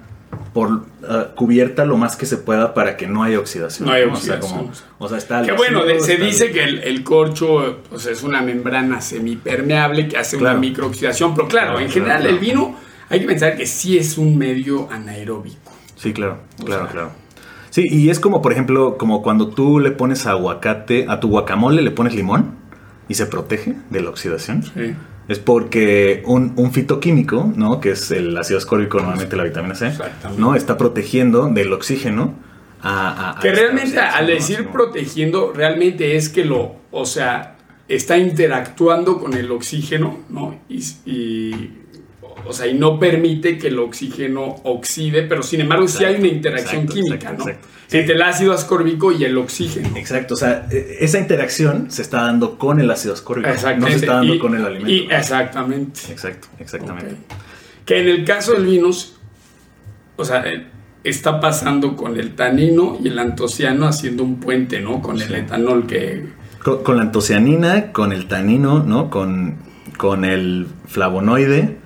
[0.53, 3.89] por ah, cubierta lo más que se pueda para que no haya oxidación.
[3.89, 4.59] No hay O sea, oxidación.
[4.59, 8.07] como- o sea, está el bueno, se está el- dice que el, el corcho pues,
[8.07, 10.59] es una membrana semipermeable que hace Claro.
[10.59, 12.35] una microoxidación, pero claro, Claro, en general claro.
[12.35, 12.77] el vino
[13.09, 15.73] hay que pensar que sí es un medio anaeróbico.
[15.97, 17.11] Sí, claro, O claro, sea- claro.
[17.71, 21.83] Sí, y es como, por ejemplo, como cuando tú le pones aguacate, a tu guacamole
[21.83, 22.57] le pones limón
[23.09, 24.63] y se protege de la oxidación.
[24.63, 24.95] Sí.
[25.29, 27.81] Es porque un, un fitoquímico, ¿no?
[27.81, 29.93] Que es el ácido ascórbico, normalmente la vitamina C.
[30.39, 30.55] ¿no?
[30.55, 32.35] Está protegiendo del oxígeno
[32.81, 33.09] a...
[33.11, 37.57] a- a Que realmente al decir protegiendo, realmente es que lo, o sea,
[37.89, 40.59] está interactuando con el oxígeno, ¿no?
[40.69, 41.73] Y, y,
[42.49, 46.29] o sea, y no permite que el oxígeno oxide, pero sin embargo sí hay una
[46.29, 47.53] interacción exacto, química, exacto, ¿no?
[47.89, 47.99] Sí.
[47.99, 49.97] Entre el ácido ascórbico y el oxígeno.
[49.97, 53.95] Exacto, o sea, e- esa interacción se está dando con el ácido ascórbico, no se
[53.95, 54.91] está dando Y- con el alimento.
[54.91, 56.01] y- exactamente.
[56.11, 57.17] Exacto, exactamente.
[57.87, 58.91] Que en el caso del vino,
[60.17, 60.67] o sea, eh,
[61.05, 65.01] está pasando con el tanino y el antociano haciendo un puente, ¿no?
[65.01, 66.27] Con el etanol que...
[66.63, 69.09] Con, con la antocianina, con el tanino, ¿no?
[69.09, 69.57] Con,
[69.97, 71.79] con el flavonoide,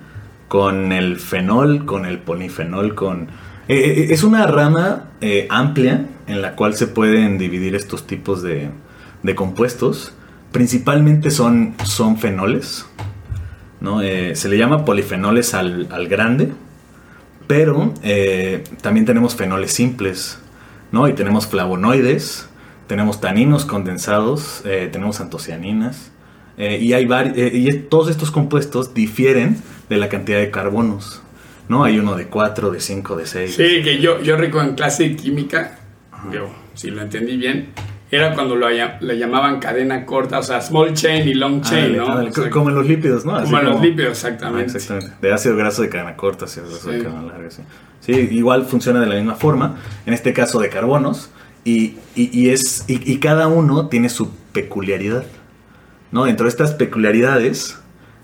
[0.53, 3.23] con el fenol, con el polifenol, con...
[3.67, 8.43] eh, eh, es una rama eh, amplia en la cual se pueden dividir estos tipos
[8.43, 8.69] de,
[9.23, 10.13] de compuestos.
[10.51, 12.85] Principalmente son, son fenoles,
[13.81, 14.01] ¿no?
[14.01, 16.51] Se le llama polifenoles al, grande,
[17.47, 17.91] pero
[18.83, 20.37] también tenemos fenoles simples,
[20.91, 21.07] ¿no?
[21.07, 22.47] Y tenemos flavonoides,
[22.85, 26.11] tenemos taninos condensados, tenemos antocianinas,
[26.59, 29.57] y, hay y todos estos compuestos difieren
[29.93, 31.21] de la cantidad de carbonos.
[31.69, 31.83] ¿no?
[31.85, 33.55] Hay uno de 4, de 5, de 6.
[33.55, 35.79] Sí, que yo, yo recuerdo en clase de química,
[36.31, 37.69] yo, si lo entendí bien,
[38.11, 42.05] era cuando lo, le llamaban cadena corta, o sea, small chain y long chain, ¿no?
[42.07, 43.35] Ándale, O sea, como en los lípidos, ¿no?
[43.35, 44.73] Así como en los lípidos, exactamente.
[44.73, 45.15] Ah, exactamente.
[45.21, 47.03] De ácido graso de cadena corta, ácido graso de Sí.
[47.05, 47.61] cadena larga, sí.
[48.01, 51.31] Sí, igual funciona de la misma forma, en este caso de carbonos,
[51.63, 55.23] y, y- y es, y, y cada uno tiene su peculiaridad.
[56.11, 56.25] ¿no?
[56.25, 57.79] Dentro de estas peculiaridades,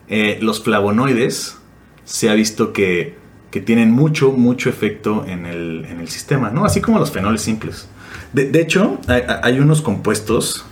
[0.10, 1.58] eh, los flavonoides
[2.12, 3.16] se ha visto que,
[3.52, 6.66] que tienen mucho, mucho efecto en el, en el sistema, ¿no?
[6.66, 7.88] Así como los fenoles simples.
[8.34, 10.66] De, de hecho, hay, hay unos compuestos,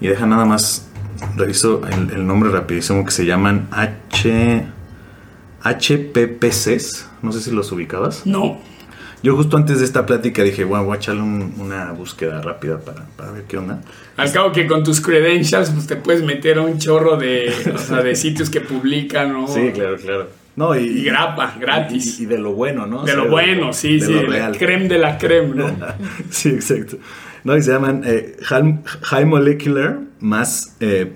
[0.00, 0.86] y deja nada más,
[1.36, 4.64] reviso el, el nombre rapidísimo, que se llaman H,
[5.64, 8.24] HPPCs, no sé si los ubicabas.
[8.26, 8.60] No,
[9.22, 12.78] Yo justo antes de esta plática dije, bueno, voy a echarle un- una búsqueda rápida
[12.78, 13.82] para, para ver qué onda.
[14.16, 17.78] al cabo que con tus credentials pues te puedes meter a un chorro de, o
[17.78, 19.46] sea, de sitios que publican, ¿no?
[19.48, 20.39] Sí, claro, claro.
[20.56, 22.20] No, y, Y grapa, gratis.
[22.20, 23.00] Y, y de lo bueno, ¿no?
[23.00, 24.58] O de sea, lo bueno, sí, de sí, lo la real.
[24.58, 25.76] creme de la creme, ¿no?
[26.30, 26.98] sí, exacto.
[27.44, 31.14] No, y se llaman eh, high, molecular más eh,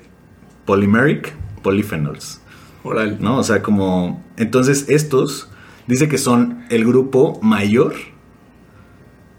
[0.65, 2.41] polymeric polyphenols.
[2.83, 3.17] Órale.
[3.21, 3.39] ¿No?
[3.39, 4.23] O sea, como.
[4.37, 5.51] Entonces, estos
[5.87, 7.95] dice que son el grupo mayor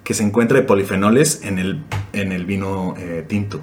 [0.03, 1.81] que se encuentra de polifenoles en el,
[2.13, 3.59] en el vino eh, tinto.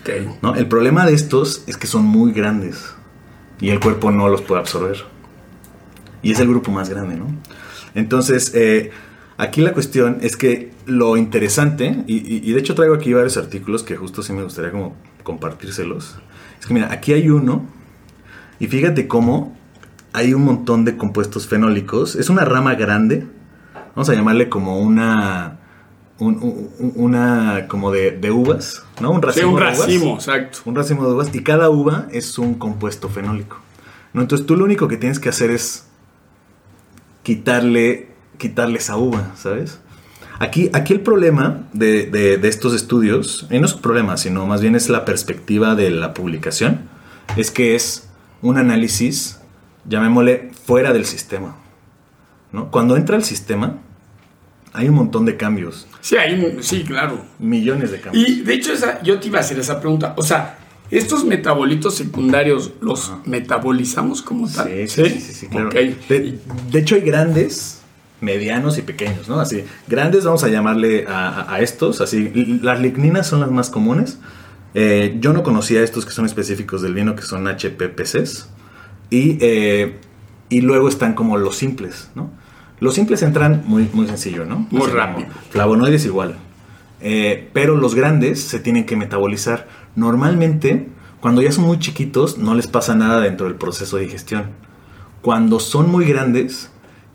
[0.00, 0.10] Ok.
[0.42, 0.54] ¿no?
[0.54, 2.94] El problema de estos es que son muy grandes
[3.60, 5.04] y el cuerpo no los puede absorber.
[6.24, 7.26] Y es el grupo más grande, ¿no?
[7.94, 8.90] Entonces, eh,
[9.36, 13.36] aquí la cuestión es que lo interesante, y, y- y de hecho traigo aquí varios
[13.36, 16.16] artículos que justo sí me gustaría como compartírselos,
[16.60, 17.64] es que mira, aquí hay uno,
[18.58, 19.56] y fíjate cómo
[20.12, 23.26] hay un montón de compuestos fenólicos, es una rama grande,
[23.94, 25.58] vamos a llamarle como una...
[26.20, 29.10] un- un- una como de, de uvas, ¿no?
[29.10, 29.48] Un Sí, racimo.
[29.50, 30.58] un de uvas racimo, exacto.
[30.64, 33.58] un racimo de uvas y cada uva es un compuesto fenólico.
[34.12, 34.22] ¿no?
[34.22, 35.86] Entonces tú lo único que tienes que hacer es
[37.24, 39.80] quitarle, quitarle esa uva, ¿sabes?
[40.38, 44.46] Aquí, aquí el problema de, de- de estos estudios, y no es un problema, sino
[44.46, 46.82] más bien es la perspectiva de la publicación,
[47.36, 48.08] es que es
[48.42, 49.40] un análisis,
[49.88, 51.56] llamémosle, fuera del sistema.
[52.52, 52.70] ¿no?
[52.70, 53.78] Cuando entra al sistema,
[54.72, 57.24] hay un montón de cambios, Sí, hay, sí, claro.
[57.38, 58.28] millones de cambios.
[58.28, 60.12] Y de hecho, esa, yo te iba a hacer esa pregunta.
[60.18, 60.58] O sea,
[60.90, 64.68] ¿estos metabolitos secundarios los metabolizamos como tal?
[64.68, 65.70] Sí, sí, sí, sí, sí, claro.
[65.70, 66.38] De,
[66.70, 67.82] de hecho, hay grandes,
[68.24, 69.38] medianos y pequeños, ¿no?
[69.38, 72.30] Así, grandes vamos a llamarle a, estos, así,
[72.62, 74.18] las ligninas son las más comunes.
[74.74, 78.48] Eh, yo no conocía estos que son específicos del vino, que son HPPCs.
[79.10, 79.98] Y, eh,
[80.48, 82.30] y luego están como los simples, ¿no?
[82.80, 84.66] Los simples entran muy, muy sencillo, ¿no?
[84.70, 85.28] Muy Así rápido.
[85.50, 86.36] Flavonoides igual.
[87.00, 89.66] Eh, pero los grandes se tienen que metabolizar.
[89.94, 90.88] Normalmente,
[91.20, 94.44] cuando ya son muy chiquitos, no les pasa nada dentro del proceso de digestión.
[95.22, 96.70] Cuando son muy grandes,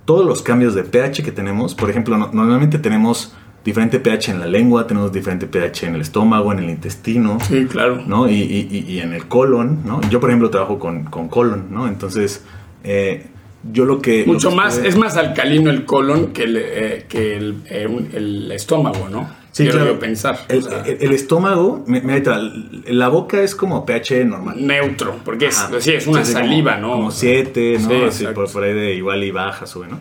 [0.06, 4.39] todos los cambios de pH que tenemos, por ejemplo, no- normalmente tenemos diferente pH en
[4.39, 8.02] la lengua, tenemos diferente pH en el estómago, en el intestino, Sí, claro.
[8.08, 8.28] ¿no?
[8.30, 10.02] Y, y- y- en el colon, ¿no?
[10.10, 11.88] Yo, por ejemplo, trabajo con, con colon, ¿no?
[11.88, 12.44] Entonces,
[12.84, 13.28] eh,
[13.72, 14.26] yo lo que...
[14.26, 17.86] lo Mucho que más, es más alcalino el colon que el, eh, que el, eh,
[17.88, 19.30] un- el estómago, ¿no?
[19.52, 19.94] Sí, Quiero claro.
[19.94, 20.40] yo pensar.
[20.48, 22.40] El, o sea, el- el estómago, mi- mira,
[22.88, 24.56] la boca es como pH normal.
[24.66, 26.92] neutro, porque es, sí, es una Sí, sí, como- saliva, ¿no?
[26.92, 27.90] Como O sea, 7, ¿no?
[27.90, 30.00] sí, Así por, por ahí de igual y baja, sube, ¿no?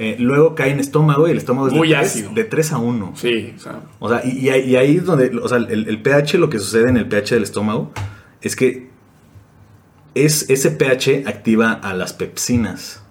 [0.00, 2.30] Eh, luego cae en estómago y el estómago es Muy de 3, ácido.
[2.32, 3.12] de 3 a 1.
[3.16, 5.88] Sí, o sea, O sea, y, y ahí- y ahí es donde, o sea, el,
[5.88, 7.92] el pH, lo que sucede en el pH del estómago
[8.40, 8.88] es que
[10.14, 13.02] es, ese pH activa a las pepsinas,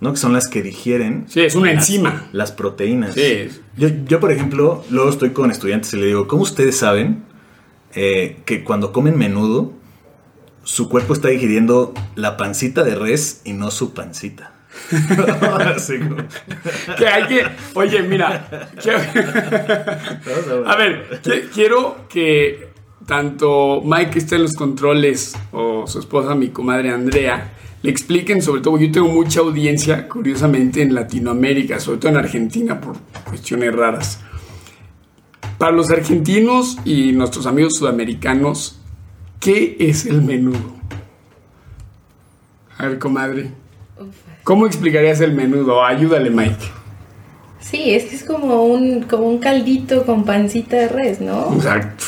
[0.00, 0.12] ¿no?
[0.12, 1.24] Que son las que digieren.
[1.28, 2.26] Sí, es una las- enzima.
[2.32, 3.14] Las proteínas.
[3.14, 3.48] Sí.
[3.76, 7.24] Yo, yo, por ejemplo, luego estoy con estudiantes y le digo, ¿cómo ustedes saben
[7.94, 9.72] eh, que cuando comen menudo,
[10.62, 14.50] su cuerpo está digiriendo la pancita de res y no su pancita?
[14.90, 16.16] Como-
[16.98, 18.90] que hay que, oye, mira, que-
[20.66, 22.68] a ver, que- quiero que
[23.06, 27.52] tanto Mike que está en los controles o su esposa, mi comadre Andrea,
[27.84, 32.80] le expliquen sobre todo, yo tengo mucha audiencia, curiosamente, en Latinoamérica, sobre todo en Argentina,
[32.80, 32.96] por
[33.28, 34.20] cuestiones raras.
[35.58, 38.80] Para los argentinos y nuestros amigos sudamericanos,
[39.38, 40.76] ¿qué es el menudo?
[42.78, 43.50] A ver, comadre.
[44.44, 45.84] ¿Cómo explicarías el menudo?
[45.84, 46.64] Ayúdale, Mike.
[47.60, 51.54] Sí, es que es como un, como un caldito con pancita de res, ¿no?
[51.54, 52.04] Exacto.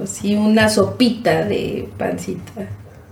[0.00, 2.68] O sí, una sopita de pancita.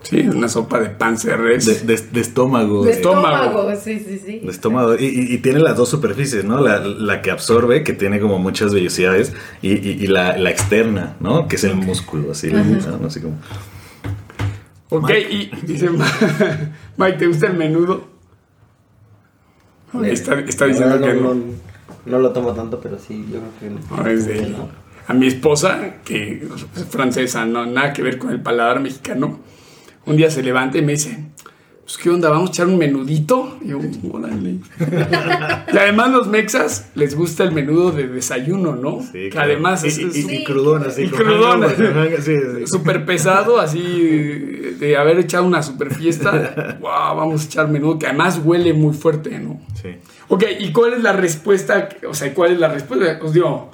[0.09, 1.67] Sí, una sopa de panza de res.
[1.67, 2.85] de, de- de estómago.
[2.85, 3.71] De estómago.
[3.83, 4.39] sí, sí, sí.
[4.41, 4.95] de estómago.
[4.95, 6.61] Y, y- y tiene las dos superficies, ¿no?
[6.61, 9.33] La, la que absorbe, que tiene como muchas vellosidades,
[9.63, 11.49] y, y- y la, la externa, ¿no?
[11.49, 13.07] Que es el músculo, así, ¿no?
[13.07, 13.37] Así como-
[14.91, 15.91] Ok, y dice
[16.97, 18.07] Mike, ¿te gusta el menudo?
[20.05, 21.43] Está, está diciendo no, que no, no.
[22.07, 24.69] no lo tomo tanto, pero sí, yo creo que No, es de- no.
[25.09, 26.47] A mi esposa, que
[26.77, 29.39] es francesa, no nada que ver con el paladar mexicano,
[30.07, 31.19] un día se levanta y me dice,
[31.85, 33.59] pues qué onda, vamos a echar un menudito.
[33.63, 33.79] Y yo,
[34.11, 34.57] órale.
[35.73, 39.01] y además los mexas les gusta el menudo de desayuno, ¿no?
[39.03, 39.53] Sí, que claro.
[39.53, 41.03] además y, es y- y- su- y crudón, así.
[41.05, 41.61] Y crudón.
[41.61, 42.67] manga, sí, sí.
[42.67, 43.81] súper pesado, así
[44.81, 46.77] de haber echado una super fiesta.
[46.81, 49.61] wow, vamos a echar menudo, que además huele muy fuerte, ¿no?
[49.81, 49.91] Sí.
[50.29, 51.89] Ok, ¿y cuál es la respuesta?
[52.09, 53.19] O sea, ¿cuál es la respuesta?
[53.23, 53.71] Os digo,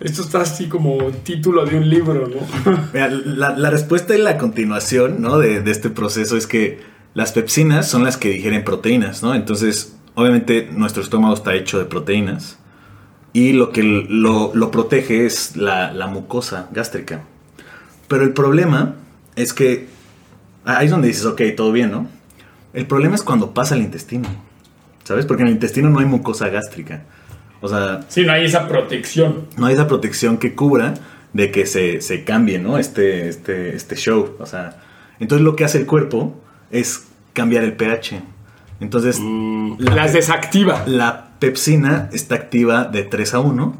[0.00, 2.88] esto está así como título de un libro, ¿no?
[3.24, 5.38] La, respuesta y la continuación ¿no?
[5.38, 6.80] de, este proceso es que
[7.14, 9.34] las pepsinas son las que digieren proteínas, ¿no?
[9.34, 12.58] Entonces, obviamente, nuestro estómago está hecho de proteínas
[13.32, 17.22] y lo que lo, protege es la, la mucosa gástrica.
[18.08, 18.96] Pero el problema
[19.36, 19.88] es que
[20.64, 22.08] ahí es donde dices, ok, todo bien, ¿no?
[22.72, 24.28] El problema es cuando pasa al intestino,
[25.04, 25.24] ¿sabes?
[25.24, 27.04] Porque en el intestino no hay mucosa gástrica.
[27.64, 29.46] O sea, Sí, no hay esa protección.
[29.56, 30.92] no hay esa protección que cubra
[31.32, 32.76] de que se, se cambie, ¿no?
[32.76, 34.36] Este, este, este show.
[34.38, 34.82] O sea,
[35.18, 36.38] entonces lo que hace el cuerpo
[36.70, 38.20] es cambiar el pH.
[38.80, 39.18] Entonces,
[39.78, 40.82] la, Las desactiva.
[40.86, 43.76] la pepsina está activa de 3 a 1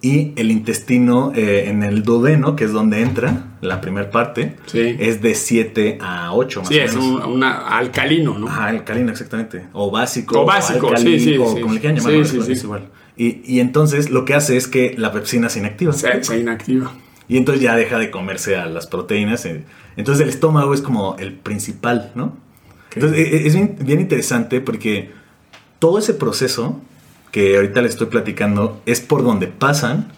[0.00, 4.96] y el intestino eh, en el duodeno, que es donde entra la primera parte, Sí.
[4.98, 7.24] es de 7 a 8 más Sí, o es menos.
[7.26, 8.48] un una alcalino, ¿no?
[8.48, 9.66] Ajá, alcalino, exactamente.
[9.72, 10.40] O básico.
[10.40, 11.60] O básico, sí, sí, O sí.
[11.60, 12.88] como le quieran llamar, sí, es igual.
[13.18, 15.92] Y, y entonces lo que hace es que la pepsina se inactiva.
[15.92, 16.92] Se, se inactiva.
[17.28, 19.44] Y entonces ya deja de comerse a las proteínas.
[19.44, 19.64] eh.
[19.96, 22.36] Entonces el estómago es como el principal, ¿no?
[22.94, 25.10] Entonces e- e- es bien, bien interesante porque
[25.78, 26.80] todo ese proceso
[27.32, 30.10] que ahorita les estoy platicando es por donde pasan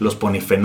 [0.00, 0.18] los,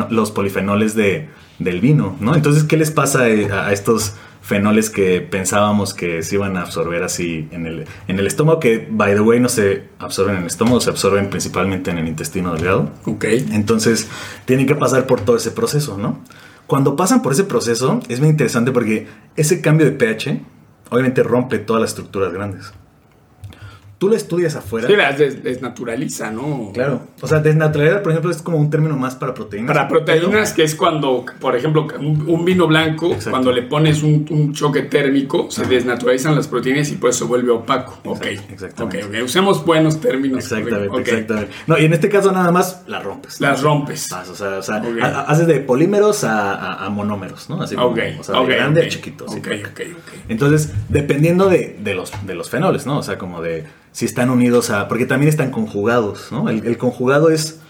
[0.10, 1.30] los polifenoles de,
[1.60, 2.36] del vino, ¿no?
[2.36, 7.02] Entonces, ¿qué les pasa eh, a estos fenoles que pensábamos que se iban a absorber
[7.02, 8.60] así en el, en el estómago?
[8.60, 12.08] Que, by the way, no se absorben en el estómago, se absorben principalmente en el
[12.08, 12.92] intestino delgado.
[13.06, 13.24] Ok.
[13.52, 14.10] Entonces,
[14.46, 16.20] tienen que pasar por todo ese proceso, ¿no?
[16.68, 20.42] Cuando pasan por ese proceso, es muy interesante porque ese cambio de pH,
[20.90, 22.74] obviamente rompe todas las estructuras grandes.
[24.04, 24.86] Tú lo estudias afuera.
[24.90, 26.72] Sí, las des- desnaturaliza, ¿no?
[26.74, 27.04] Claro.
[27.22, 29.68] O sea, desnaturalidad, por ejemplo, es como un término más para proteínas.
[29.74, 33.30] Para proteínas, que es cuando, por ejemplo, un, un vino blanco, Exacto.
[33.32, 37.52] cuando le pones un, un choque térmico, se desnaturalizan las proteínas y pues se vuelve
[37.52, 37.98] opaco.
[38.04, 38.26] Ok.
[38.52, 39.04] exactamente.
[39.06, 39.24] Ok, ok.
[39.24, 40.40] Usemos buenos términos.
[40.40, 41.52] Exactamente, exactamente.
[41.68, 43.40] No, y en este caso nada más la rompes.
[43.40, 43.48] ¿no?
[43.48, 44.12] Las rompes.
[44.12, 47.62] O sea, o haces de polímeros a, a- a monómeros, ¿no?
[47.62, 49.26] Así como, o sea, de grande a chiquito.
[49.30, 50.14] así Ok, ok, ok.
[50.28, 52.98] Entonces, dependiendo de, de los, de los fenoles, ¿no?
[52.98, 53.64] O sea, como de
[53.94, 54.90] si están unidos a...
[54.90, 56.50] Porque también están conjugados, ¿no?
[56.50, 57.62] El, el conjugado es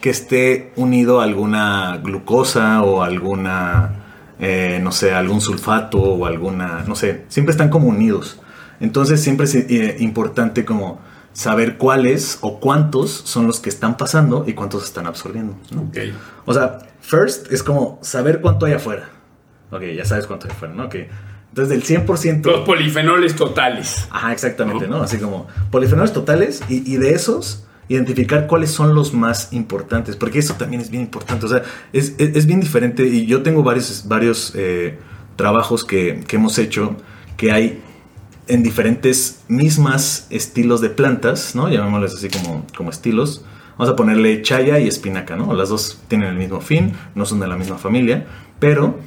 [0.00, 4.04] que esté unido a alguna glucosa o alguna,
[4.38, 8.40] eh, no sé, algún sulfato o alguna, no sé, siempre están como unidos.
[8.80, 11.00] Entonces, siempre es eh, importante como
[11.32, 15.82] saber cuáles o cuántos son los que están pasando y cuántos están absorbiendo, ¿no?
[15.82, 15.98] Ok.
[16.44, 19.08] O sea, first es como saber cuánto hay afuera.
[19.70, 20.84] Ok, ya sabes cuánto hay afuera, ¿no?
[20.84, 20.96] Ok.
[21.56, 22.44] Entonces, del 100%...
[22.44, 24.06] Los polifenoles totales.
[24.10, 25.00] Ajá, exactamente, ¿no?
[25.02, 30.38] Así como polifenoles totales y, y de esos identificar cuáles son los más importantes, porque
[30.40, 31.62] eso también es bien importante, o sea,
[31.94, 34.98] es, es- es bien diferente y yo tengo varios, varios eh,
[35.36, 36.96] trabajos que, que hemos hecho
[37.38, 37.80] que hay
[38.48, 41.68] en diferentes mismas estilos de plantas, ¿no?
[41.70, 43.44] Llamémosles así como, como estilos.
[43.78, 45.54] Vamos a ponerle chaya y espinaca, ¿no?
[45.54, 48.26] Las dos tienen el mismo fin, no son de la misma familia,
[48.58, 48.98] pero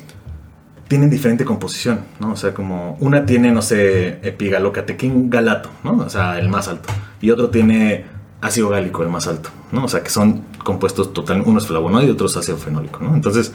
[0.90, 2.34] tienen diferente composición, ¿no?
[2.34, 6.00] O sea, como una tiene, no sé, epigalocatequín galato, ¿no?
[6.00, 6.90] O sea, el más alto.
[7.22, 8.06] Y otro tiene
[8.42, 9.86] ácido gálico, el más alto, ¿no?
[9.86, 13.14] O sea, que son compuestos total, uno es flavonoide y otro es ácido fenólico, ¿no?
[13.14, 13.54] Entonces,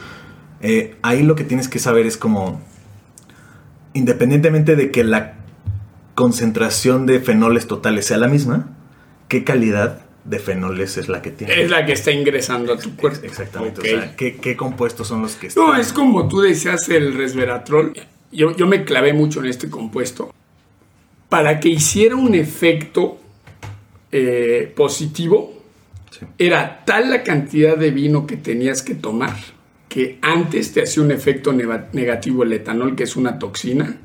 [0.61, 2.61] eh, ahí lo que tienes que saber es como,
[3.93, 5.33] independientemente de que la
[6.15, 8.69] concentración de fenoles totales sea la misma,
[9.27, 11.61] ¿qué calidad de fenoles es la que tiene?
[11.61, 13.19] Es la que está ingresando a tu cuerpo.
[13.23, 15.63] Exactamente, o sea, ¿qué, qué compuestos son los que están?
[15.63, 17.93] No, es como tú decías el resveratrol.
[18.31, 20.33] Yo, yo me clavé mucho en este compuesto.
[21.29, 23.17] Para que hiciera un efecto
[24.11, 25.53] eh, positivo,
[26.11, 26.25] Sí.
[26.37, 29.35] era tal la cantidad de vino que tenías que tomar
[29.89, 33.97] que antes te hacía un efecto negativo el etanol, que es una toxina.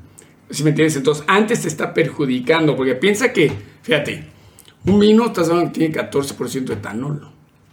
[0.51, 0.97] ¿Sí me entiendes?
[0.97, 3.53] Entonces, antes te está perjudicando, porque piensa que,
[3.83, 4.25] fíjate,
[4.87, 7.29] un vino, estás hablando que tiene 14% de etanol.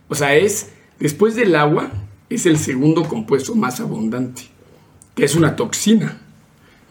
[0.10, 1.92] O sea, es, después del agua,
[2.30, 4.44] es el segundo compuesto más abundante,
[5.16, 6.18] que es una toxina,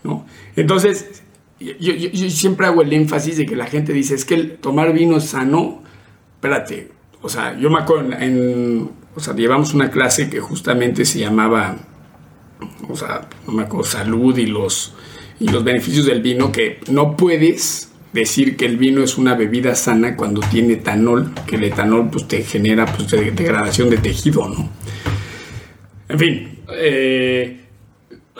[0.04, 0.26] ¿no?
[0.56, 1.22] Entonces,
[1.58, 1.92] yo,
[2.30, 5.82] siempre hago el énfasis de que la gente dice, es que el tomar vino sano,
[6.34, 6.92] espérate,
[7.22, 11.18] o sea, yo me acuerdo en, en- o sea, llevamos una clase que justamente se
[11.20, 11.76] llamaba,
[12.88, 14.94] o sea, no me acuerdo, salud y los
[15.38, 19.74] y los beneficios del vino, que no puedes decir que el vino es una bebida
[19.74, 24.48] sana cuando tiene etanol, que el etanol pues, te genera pues, de- degradación de tejido,
[24.48, 24.70] ¿no?
[26.08, 27.60] En fin, eh,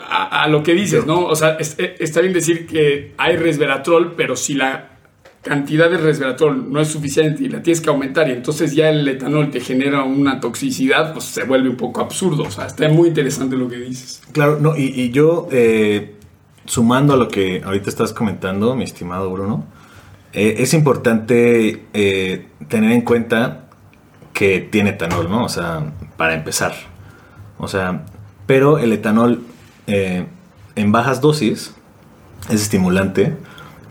[0.09, 1.25] a, lo que dices, ¿no?
[1.25, 4.91] O sea, eh, está bien decir que hay resveratrol, pero si la
[5.41, 9.07] cantidad de resveratrol no es suficiente y la tienes que aumentar y entonces ya el
[9.07, 12.43] etanol te genera una toxicidad, pues se vuelve un poco absurdo.
[12.43, 14.21] O sea, está muy interesante lo que dices.
[14.31, 16.15] Claro, no, y, y yo, eh,
[16.67, 19.65] sumando a lo que ahorita estás comentando, mi estimado Bruno,
[20.33, 23.69] eh, es importante eh, tener en cuenta
[24.33, 25.45] que tiene etanol, ¿no?
[25.45, 26.73] O sea, para empezar.
[27.57, 28.05] O sea,
[28.45, 29.41] pero el etanol
[29.87, 30.27] eh,
[30.75, 31.73] en bajas dosis
[32.49, 33.35] es estimulante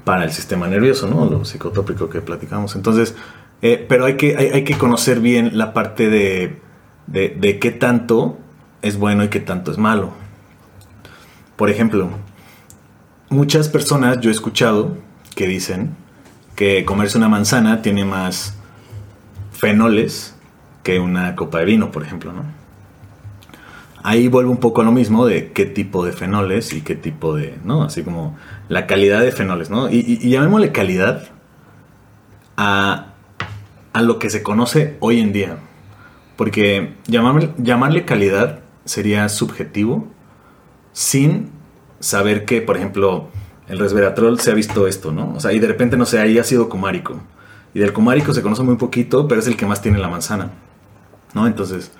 [0.05, 1.24] para el sistema nervioso, ¿no?
[1.24, 2.77] Lo psicotrópico que platicamos.
[2.77, 3.16] Entonces,
[3.89, 6.61] pero hay que, hay que conocer bien la parte de,
[7.09, 8.39] de, de qué tanto
[8.83, 10.12] es bueno y qué tanto es malo.
[11.57, 12.11] Por ejemplo,
[13.29, 14.97] muchas personas yo he escuchado
[15.35, 15.95] que dicen
[16.55, 18.57] que comerse una manzana tiene más
[19.53, 20.35] fenoles
[20.83, 22.45] que una copa de vino, por ejemplo, ¿no?
[24.03, 27.35] Ahí vuelve un poco a lo mismo de qué tipo de fenoles y qué tipo
[27.35, 27.83] de, ¿no?
[27.83, 28.37] Así como
[28.68, 29.91] la calidad de fenoles, ¿no?
[29.91, 31.24] Y, llamémosle calidad
[32.57, 33.14] a,
[33.93, 35.59] a lo que se conoce hoy en día.
[36.37, 40.07] Porque llamarle calidad sería subjetivo
[40.93, 41.51] sin
[42.07, 43.29] saber que, por ejemplo,
[43.69, 45.35] el resveratrol se ha visto esto, ¿no?
[45.35, 47.21] O sea, y de repente, no sé, ahí ha sido cumárico.
[47.75, 50.51] Y del cumárico se conoce muy poquito, pero es el que más tiene la manzana,
[51.35, 51.49] ¿no?
[51.49, 51.91] Entonces,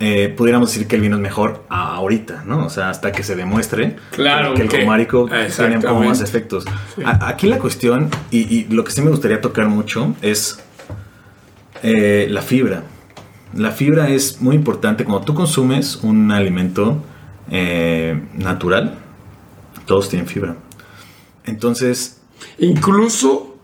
[0.00, 2.64] eh, pudiéramos decir que el vino es mejor ahorita, ¿no?
[2.64, 6.64] O sea, hasta que se demuestre Claro, que el cumárico tiene como más efectos.
[6.96, 7.02] Sí.
[7.04, 10.58] Aquí la cuestión, y, y lo que sí me gustaría tocar mucho, es
[11.82, 12.82] eh, la fibra.
[13.54, 15.04] La fibra es muy importante.
[15.04, 17.02] Cuando tú consumes un alimento
[17.50, 18.98] eh, natural,
[19.88, 20.54] todos tienen fibra.
[21.44, 22.20] Entonces,
[22.58, 23.56] Incluso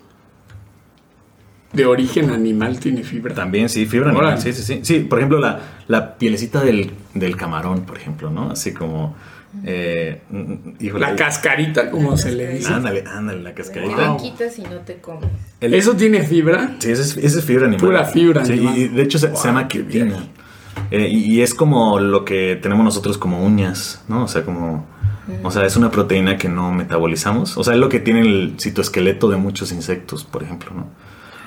[1.72, 3.34] de origen animal tiene fibra.
[3.34, 4.40] también sí, fibra animal.
[4.40, 4.80] Sí, sí, sí.
[4.82, 8.50] Sí, por ejemplo, la, la pielecita del, del camarón, por ejemplo, ¿no?
[8.50, 9.14] Así como.
[9.64, 12.72] Eh, mm, híjole, La cascarita, como se le dice.
[12.72, 14.06] Ándale, ándale, la cascarita.
[14.08, 15.30] lo quitas y no te comes.
[15.60, 16.76] El- ¿Eso tiene fibra?
[16.80, 17.84] Sí, esa es, fibra animal.
[17.86, 18.78] Pura fibra Sí, animal.
[18.78, 20.24] y de hecho se, se Wow, llama quitina.
[20.90, 24.24] Eh, y, y es como lo que tenemos nosotros como uñas, ¿no?
[24.24, 24.92] O sea, como...
[25.42, 27.56] O sea, es una proteína que no metabolizamos.
[27.56, 30.86] O sea, es lo que tiene el citoesqueleto de muchos insectos, por ejemplo, ¿no?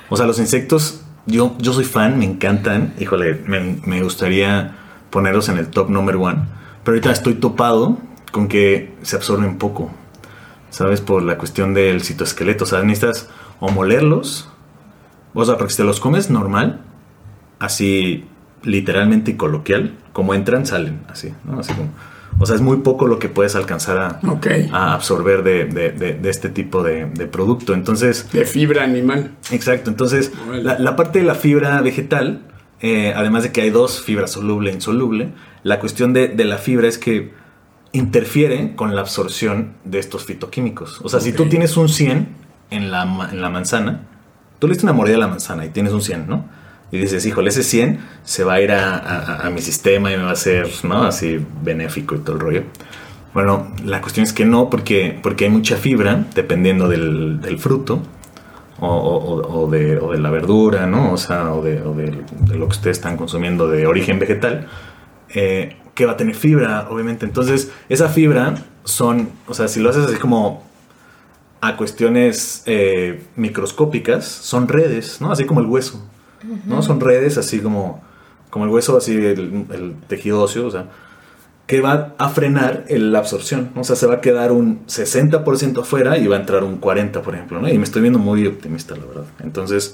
[0.09, 2.93] O sea, los insectos, yo, yo soy fan, me encantan.
[2.99, 4.75] Híjole, me, me gustaría
[5.09, 6.39] ponerlos en el top number one.
[6.84, 7.97] Pero ahorita estoy topado
[8.32, 9.91] con que se absorben poco.
[10.69, 11.01] ¿Sabes?
[11.01, 12.63] Por la cuestión del citoesqueleto.
[12.63, 14.49] O sea, necesitas o molerlos.
[15.34, 16.82] O sea, porque si te los comes normal,
[17.59, 18.25] así
[18.63, 21.01] literalmente y coloquial, como entran, salen.
[21.09, 21.59] Así, ¿no?
[21.59, 21.89] Así como.
[22.39, 24.19] O sea, es muy poco lo que puedes alcanzar a,
[24.93, 27.73] absorber de, de- de- de este tipo de, producto.
[27.73, 29.31] Entonces, De fibra animal.
[29.51, 30.31] Exacto, entonces
[30.61, 32.41] la, la parte de la fibra vegetal,
[32.81, 35.29] eh, además de que hay dos, fibra soluble e insoluble,
[35.63, 37.33] la cuestión de, de la fibra es que
[37.91, 40.99] interfiere con la absorción de estos fitoquímicos.
[41.03, 42.27] O sea, si tú tienes un 100
[42.69, 44.01] en la, en la manzana,
[44.59, 46.45] tú le diste una mordida a la manzana y tienes un 100, ¿no?
[46.91, 50.23] Y dices, híjole, ese 100 se va a ir a, a- mi sistema y me
[50.23, 51.03] va a ser, ¿no?
[51.03, 52.63] Así benéfico y todo el rollo.
[53.33, 58.01] Bueno, la cuestión es que no, porque, porque hay mucha fibra, dependiendo del, del fruto,
[58.79, 61.11] o, o- de, o de la verdura, ¿no?
[61.13, 64.67] O sea, o de, de- de lo que ustedes están consumiendo de origen vegetal,
[65.33, 67.25] eh, que va a tener fibra, obviamente.
[67.25, 70.63] Entonces, esa fibra son, o sea, si lo haces así como
[71.59, 75.31] a cuestiones eh, microscópicas, son redes, ¿no?
[75.31, 76.05] Así como el hueso,
[76.65, 76.81] ¿no?
[76.81, 78.01] Son redes así como,
[78.49, 80.85] como el hueso, así el, el tejido óseo, o sea,
[81.65, 83.71] que va a frenar el- la absorción.
[83.75, 87.21] O sea, se va a quedar un 60% afuera y va a entrar un 40%,
[87.21, 87.59] por ejemplo.
[87.59, 87.67] ¿no?
[87.67, 89.25] Y me estoy viendo muy optimista, la verdad.
[89.43, 89.93] Entonces,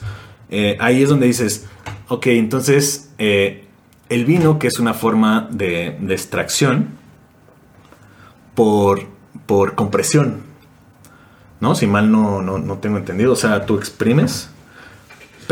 [0.52, 1.66] eh, ahí es donde dices,
[2.10, 3.66] ok, entonces eh,
[4.10, 6.90] el vino, que es una forma de, de extracción
[8.56, 9.06] por,
[9.46, 10.42] por compresión,
[11.60, 11.74] ¿no?
[11.76, 13.34] Si mal no, no, no tengo entendido.
[13.34, 14.50] O sea, tú exprimes,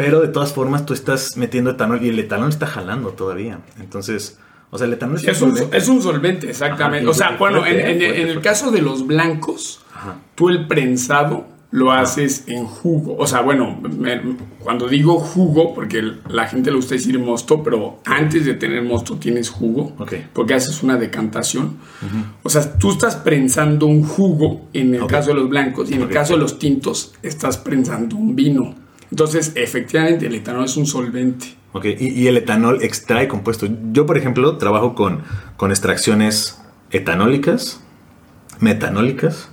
[0.02, 3.60] pero de todas formas tú estás metiendo etanol y el etanol está jalando todavía.
[3.80, 4.38] Entonces,
[4.70, 7.04] o sea, el etanol Sí, es, un, es un solvente, exactamente.
[7.04, 10.16] Ajá, o sea, bueno, en, fuerte, en- fuerte, en el caso de los blancos, Ajá.
[10.36, 13.16] tú el prensado lo haces en jugo.
[13.18, 14.22] O sea, bueno, me-
[14.60, 19.16] cuando digo jugo, porque la gente le gusta decir mosto, pero antes de tener mosto
[19.16, 20.14] tienes jugo, Ok.
[20.34, 21.78] porque haces una decantación.
[22.43, 26.02] O sea, tú estás prensando un jugo en el caso de los blancos y en
[26.02, 28.76] el caso de los tintos estás prensando un vino.
[29.12, 31.55] Entonces, efectivamente, el etanol es un solvente.
[31.74, 33.70] Ok, y, el etanol extrae compuestos.
[33.91, 35.24] Yo, por ejemplo, trabajo con,
[35.57, 37.82] con extracciones etanólicas,
[38.59, 39.49] metanólicas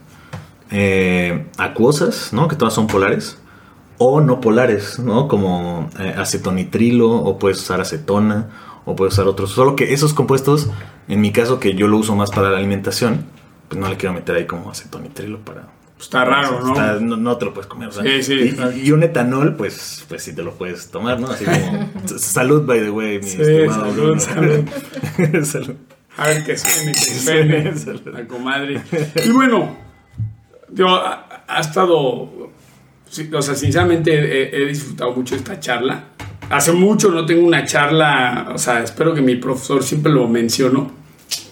[0.70, 2.48] eh, acuosas, ¿no?
[2.48, 3.38] Que todas son polares.
[3.98, 5.26] O no polares, ¿no?
[5.26, 8.50] Como eh, acetonitrilo, o puedes usar acetona,
[8.84, 9.50] o puedes usar otros.
[9.50, 10.70] Solo que esos compuestos,
[11.08, 13.26] en mi caso, que yo lo uso más para la alimentación,
[13.68, 16.68] pues no le quiero meter ahí como acetonitrilo para Está raro, ¿no?
[16.72, 17.88] Está- no, no te lo puedes comer.
[17.88, 18.56] o sea, Sí, sí.
[18.76, 21.28] Y, y un etanol, pues, pues sí te lo puedes tomar, ¿no?
[21.28, 21.90] Así como.
[22.18, 25.44] salud, by the way, mi Sí, estimado salud, salud.
[25.44, 25.74] Salud.
[26.16, 27.72] A ver que suene, que suene,
[28.12, 28.80] la comadre.
[29.24, 29.76] Y bueno,
[30.68, 36.04] digo, ha, ha estado, o sea, sinceramente he, he disfrutado mucho esta charla.
[36.50, 40.90] Hace mucho no tengo una charla, o sea, espero que mi profesor siempre lo menciono.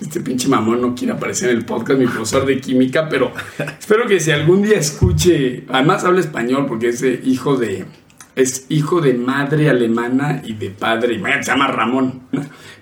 [0.01, 3.33] Este pinche mamón no quiere aparecer en el podcast, mi profesor de química, pero
[3.79, 7.87] espero que si algún día escuche, además habla español porque es hijo de,
[8.35, 12.22] es hijo de madre alemana y de padre, bueno, se llama Ramón.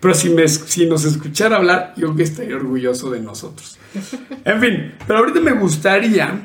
[0.01, 3.79] Pero si, me, si nos escuchara hablar, yo que estaría orgulloso de nosotros.
[4.45, 6.45] En fin, pero ahorita me gustaría,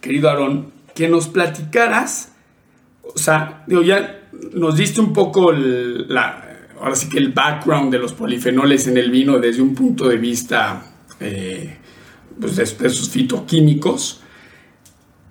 [0.00, 2.32] querido Aarón, que nos platicaras,
[3.02, 8.12] o sea, ya nos diste un poco la, ahora sí que el background de los
[8.12, 11.76] polifenoles en el vino desde un punto de vista eh,
[12.40, 14.22] pues de, de sus fitoquímicos.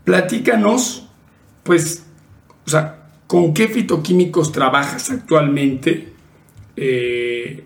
[0.04, 1.08] Platícanos,
[1.64, 2.06] pues,
[2.66, 6.14] o sea, ¿con qué fitoquímicos trabajas actualmente?
[6.76, 7.66] Eh,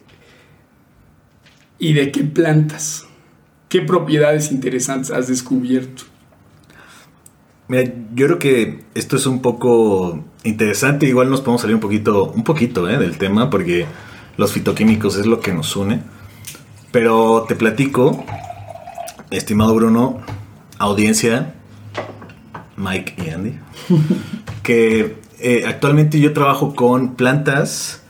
[1.80, 3.05] ¿Y de qué plantas?
[3.67, 6.03] ¿Qué propiedades interesantes has descubierto?
[7.70, 7.84] Mira,
[8.15, 11.05] yo creo que esto es un poco interesante.
[11.05, 12.97] Igual nos podemos salir un poquito, un poquito ¿eh?
[12.97, 13.86] del tema, porque
[14.38, 16.01] los fitoquímicos es lo que nos une.
[16.91, 18.26] Pero te platico,
[19.30, 20.20] estimado Bruno,
[20.80, 21.53] audiencia,
[22.76, 23.53] Mike y Andy,
[24.63, 28.01] que eh, actualmente yo trabajo con plantas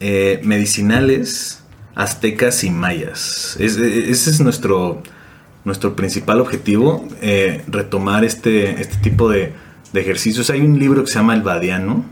[0.00, 3.56] eh, medicinales aztecas y mayas.
[3.58, 5.02] Es- ese es nuestro,
[5.64, 9.52] nuestro principal objetivo, eh, retomar este, este tipo de,
[9.92, 10.50] de ejercicios.
[10.50, 12.04] Hay un libro que se llama El Badiano,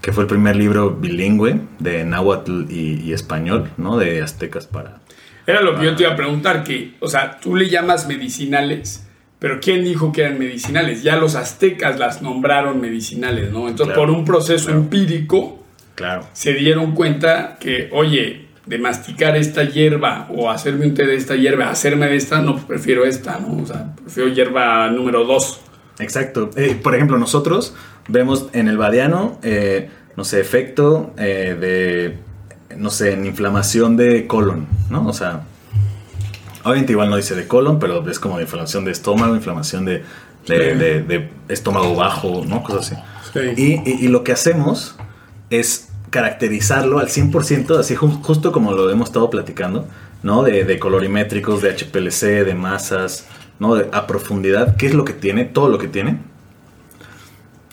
[0.00, 3.96] que fue el primer libro bilingüe de náhuatl y, y español, ¿no?
[3.96, 5.00] De aztecas para...
[5.46, 9.06] Era lo que yo te iba a preguntar, que, o sea, tú le llamas medicinales,
[9.38, 11.02] pero ¿quién dijo que eran medicinales?
[11.02, 13.68] Ya los aztecas las nombraron medicinales, ¿no?
[13.68, 14.80] Entonces, Claro, por un proceso claro.
[14.80, 15.62] empírico,
[15.94, 16.26] Claro.
[16.32, 21.34] se dieron cuenta que, oye, de masticar esta hierba o hacerme un té de esta
[21.36, 23.62] hierba, hacerme de esta, no, pues prefiero esta, ¿no?
[23.62, 25.60] O sea, prefiero hierba número dos.
[25.98, 26.50] Exacto.
[26.56, 27.74] Eh, por ejemplo, nosotros
[28.08, 34.26] vemos en el badiano, eh, no sé, efecto eh, de, no sé, en inflamación de
[34.26, 35.06] colon, ¿no?
[35.06, 35.42] O sea,
[36.64, 39.92] obviamente igual no dice de colon, pero es como de inflamación de estómago, inflamación de,
[39.98, 40.02] de-
[40.72, 40.78] Sí.
[40.78, 42.62] de- de estómago bajo, ¿no?
[42.62, 43.02] Cosas así.
[43.32, 43.80] Sí.
[43.84, 44.96] Y, y- y lo que hacemos
[45.50, 49.88] es caracterizarlo al 100%, así ju- justo como lo hemos estado platicando,
[50.22, 50.44] ¿no?
[50.44, 53.26] De, colorimétricos, de HPLC, de masas,
[53.58, 53.74] ¿no?
[53.90, 56.18] A profundidad, qué es lo que tiene, todo lo que tiene.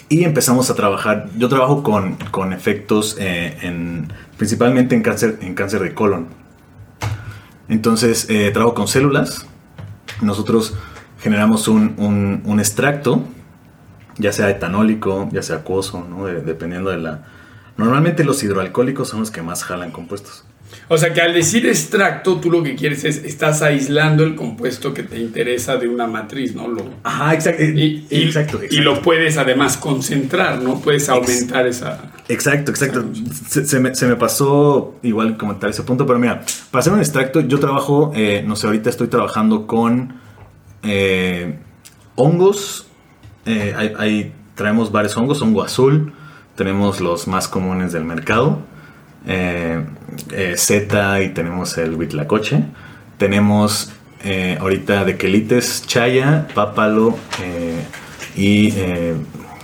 [0.09, 5.53] Y empezamos a trabajar, yo trabajo con, con efectos eh, en, principalmente en cáncer, en
[5.53, 6.25] cáncer de colon.
[7.69, 9.45] Entonces, eh, trabajo con células.
[10.19, 10.73] Nosotros
[11.21, 13.23] generamos un, un- extracto,
[14.17, 16.07] ya sea etanólico, ya sea acuoso,
[16.43, 17.23] dependiendo de la...
[17.77, 20.43] Normalmente los hidroalcohólicos son los que más jalan compuestos.
[20.87, 24.93] O sea, que al decir extracto, tú lo que quieres es, estás aislando el compuesto
[24.93, 26.67] que te interesa de una matriz, ¿no?
[26.67, 27.63] Lo, Ajá, exacto.
[27.63, 28.83] y, y- exacto, y exacto.
[28.83, 30.79] lo puedes además concentrar, ¿no?
[30.79, 32.11] Puedes aumentar esa...
[32.29, 33.05] Exacto, exacto.
[33.49, 36.41] Se, se me, se me pasó igual comentar ese punto, pero mira,
[36.71, 40.15] para hacer un extracto, yo trabajo, eh, no sé, ahorita estoy trabajando con
[40.83, 41.57] eh,
[42.15, 42.87] hongos.
[43.45, 46.13] eh, hay, hay- traemos varios hongos, hongo azul,
[46.61, 48.59] tenemos los más comunes del mercado,
[49.25, 49.83] eh,
[50.31, 52.65] eh, zeta y tenemos el huitlacoche.
[53.17, 53.91] Tenemos
[54.23, 57.83] eh, ahorita de quelites, chaya, pápalo eh,
[58.35, 58.73] y...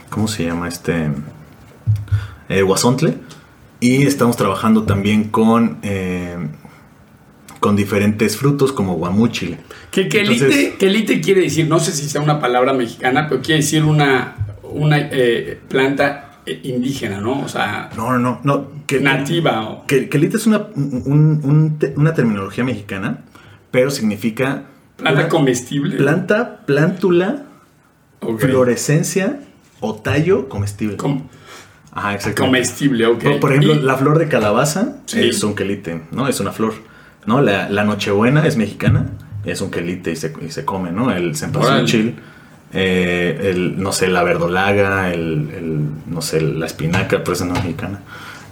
[0.09, 1.11] ¿Cómo se llama este?
[2.65, 3.13] guasontle
[3.79, 5.77] y estamos trabajando también con
[7.59, 9.57] con diferentes frutos como guamúchil.
[9.91, 14.37] Que quelite, quiere decir, no sé si sea una palabra mexicana, pero quiere decir una,
[14.63, 15.09] una
[15.67, 16.26] planta
[16.63, 17.41] indígena, ¿no?
[17.41, 18.67] O sea, No, no, no, no.
[18.87, 19.83] Que, nativa.
[19.87, 23.21] que, quelite es una, un- un te- una terminología mexicana,
[23.71, 24.63] pero significa
[24.95, 25.97] planta una comestible.
[25.97, 27.43] planta, plántula,
[28.21, 28.39] Ok.
[28.41, 29.39] florescencia
[29.79, 30.97] o tallo comestible.
[30.97, 31.27] Com-
[31.91, 32.43] Ajá, exacto.
[32.43, 33.23] comestible, ok.
[33.23, 35.19] Por, por ejemplo, Y- la flor de calabaza Sí.
[35.29, 36.27] es un quelite, ¿no?
[36.27, 36.73] Es una flor.
[37.25, 37.41] ¿no?
[37.41, 39.07] La, la nochebuena es mexicana,
[39.43, 41.11] es un quelite y se, y se come, ¿no?
[41.11, 42.15] El cempasúchil,
[42.73, 47.53] eh, el, no sé, la verdolaga, el, el, no sé, la espinaca, pero esa no
[47.53, 48.01] es mexicana.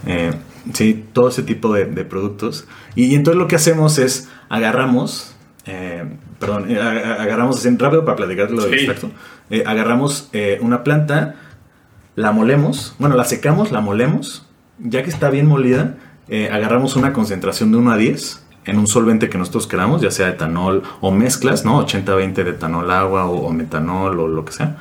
[0.07, 0.31] Eh,
[0.73, 2.65] sí, todo ese tipo de, de productos.
[2.95, 5.35] Y, entonces lo que hacemos es agarramos,
[5.65, 6.05] eh,
[6.39, 9.11] perdón, agarramos rápido para platicar lo del Sí.
[9.51, 10.29] Eh, agarramos
[10.61, 11.35] una planta,
[12.15, 14.47] la molemos, bueno, la secamos, la molemos.
[14.79, 15.95] Ya que está bien molida,
[16.51, 20.29] agarramos una concentración de 1 a 10 en un solvente que nosotros queramos, ya sea
[20.29, 21.85] etanol o mezclas, ¿no?
[21.85, 24.77] 80-20 de etanol agua o, o metanol o lo que sea.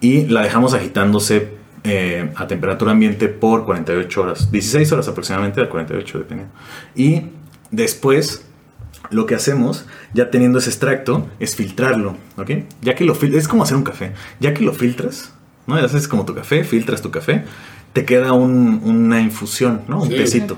[0.00, 1.54] Y la dejamos agitándose
[1.84, 6.54] eh, a temperatura ambiente por 48 horas, 16 horas aproximadamente, a 48 dependiendo.
[6.94, 7.22] Y
[7.70, 8.44] después
[9.10, 12.50] lo que hacemos, ya teniendo ese extracto, es filtrarlo, ¿ok?
[12.82, 14.12] Ya que lo es como hacer un café.
[14.40, 15.32] Ya que lo filtras,
[15.66, 15.78] ¿no?
[15.78, 17.44] Ya haces como tu café, filtras tu café,
[17.92, 20.02] te queda un- una infusión, ¿no?
[20.02, 20.16] Un Sí.
[20.16, 20.56] tecito.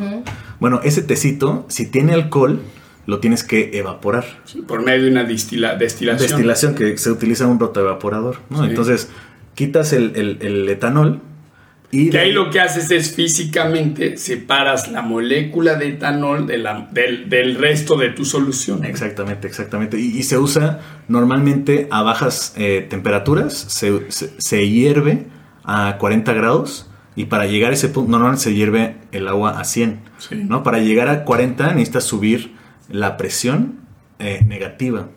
[0.62, 2.60] Bueno, ese tecito, si tiene alcohol,
[3.06, 4.24] lo tienes que evaporar.
[4.44, 6.28] Sí, por medio de una distila- destilación.
[6.30, 8.62] Destilación que se utiliza un rotoevaporador, ¿no?
[8.62, 8.70] Sí.
[8.70, 9.10] Entonces,
[9.54, 11.20] quitas el, el- el etanol
[11.90, 12.08] y...
[12.10, 17.28] Que ahí lo que haces es físicamente separas la molécula de etanol de la- del,
[17.28, 18.84] del resto de tu solución.
[18.84, 19.98] Exactamente, exactamente.
[19.98, 25.26] Y, y se usa normalmente a bajas eh, temperaturas, se, se- se hierve
[25.64, 29.64] a 40 grados y para llegar a ese punto, normalmente se hierve el agua a
[29.64, 30.00] 100.
[30.18, 30.34] Sí.
[30.36, 30.62] ¿no?
[30.62, 32.54] Para llegar a 40 necesitas subir
[32.88, 33.80] la presión
[34.18, 35.08] eh, negativa.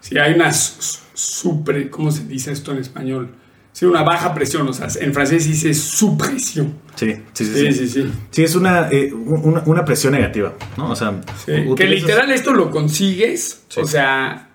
[0.00, 3.30] Si hay una su- supre, ¿cómo se dice esto en español?
[3.72, 6.74] Sí, una baja presión, o sea, en francés se dice supresión.
[6.94, 7.52] Sí, sí, sí.
[7.54, 8.12] Sí, Sí, sí, sí.
[8.30, 10.90] Sí, es una, eh, una, una presión negativa, ¿no?
[10.92, 13.80] O sea, Sí, u- Que utilizas- literal esto lo consigues, Sí.
[13.80, 14.48] o sea,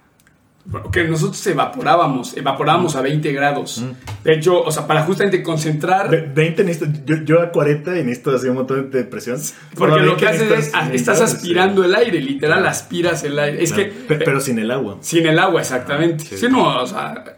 [0.91, 3.83] que nosotros evaporábamos, evaporábamos a 20 grados.
[4.23, 8.03] De hecho, o sea, para justamente concentrar, Ve- 20 necesito, yo, yo a 40 y
[8.03, 9.39] necesito así un montón de presión.
[9.75, 13.39] porque lo que 20 haces es, ah, estás necesitas, aspirando el aire, literal aspiras el
[13.39, 13.63] aire.
[13.63, 14.97] Es que pe- pero sin el agua.
[15.01, 16.23] sin el agua, exactamente.
[16.25, 16.37] Sí.
[16.37, 17.37] Sí, no, o sea,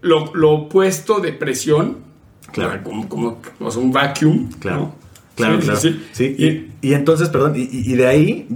[0.00, 1.98] lo, lo opuesto de presión,
[2.52, 2.82] Claro.
[2.82, 3.40] como, como,
[3.76, 4.50] un vacuum.
[4.60, 4.94] Claro, ¿no?
[5.36, 5.80] claro, Sí, claro.
[5.80, 6.34] sí, sí.
[6.36, 8.48] Sí, y, y entonces, perdón, y de ahí,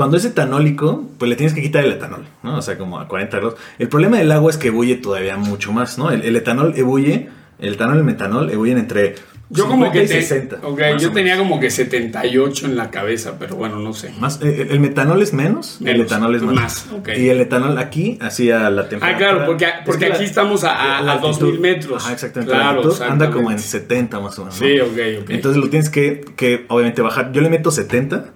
[0.00, 2.56] cuando es etanólico, pues le tienes que quitar el etanol, ¿no?
[2.56, 3.56] O sea, como a 40 grados.
[3.78, 6.10] El problema del agua es que ebulle todavía mucho más, ¿no?
[6.10, 7.28] El, el etanol ebulle,
[7.58, 9.14] el etanol y el metanol ebullen entre
[9.50, 10.56] Yo como 50 que y te- 60.
[10.62, 14.10] ok, más yo tenía como que 78 en la cabeza, pero bueno, no sé.
[14.18, 16.54] Más, eh, el metanol es menos, el etanol es más.
[16.54, 16.88] más.
[17.18, 19.28] Y el etanol aquí, así a la temperatura.
[19.30, 21.60] Ah, claro, porque, porque Es que aquí la- estamos a, a, la a altitud- 2000
[21.60, 22.02] metros.
[22.04, 22.54] Ajá, exactamente.
[22.54, 23.94] Claro, la altitud anda como en exactamente.
[23.96, 24.60] 70 más o menos.
[24.60, 24.66] ¿no?
[24.66, 25.30] Sí, ok, ok.
[25.30, 27.32] Entonces lo tienes que, que obviamente bajar.
[27.32, 28.32] Yo le meto 70,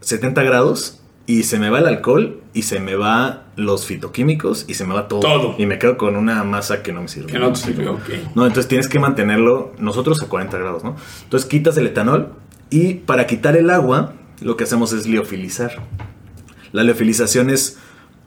[0.00, 4.74] 70 grados y se me va el alcohol y se me va los fitoquímicos y
[4.74, 5.20] se me va todo.
[5.20, 5.54] Todo.
[5.58, 7.32] Y me quedo con una masa que no me sirve.
[7.32, 8.34] que no te sirvió, ok.
[8.34, 10.96] No, entonces tienes que mantenerlo nosotros a 40 grados, ¿no?
[11.22, 12.32] Entonces quitas el etanol
[12.70, 15.82] y para quitar el agua lo que hacemos es liofilizar.
[16.72, 17.78] La liofilización es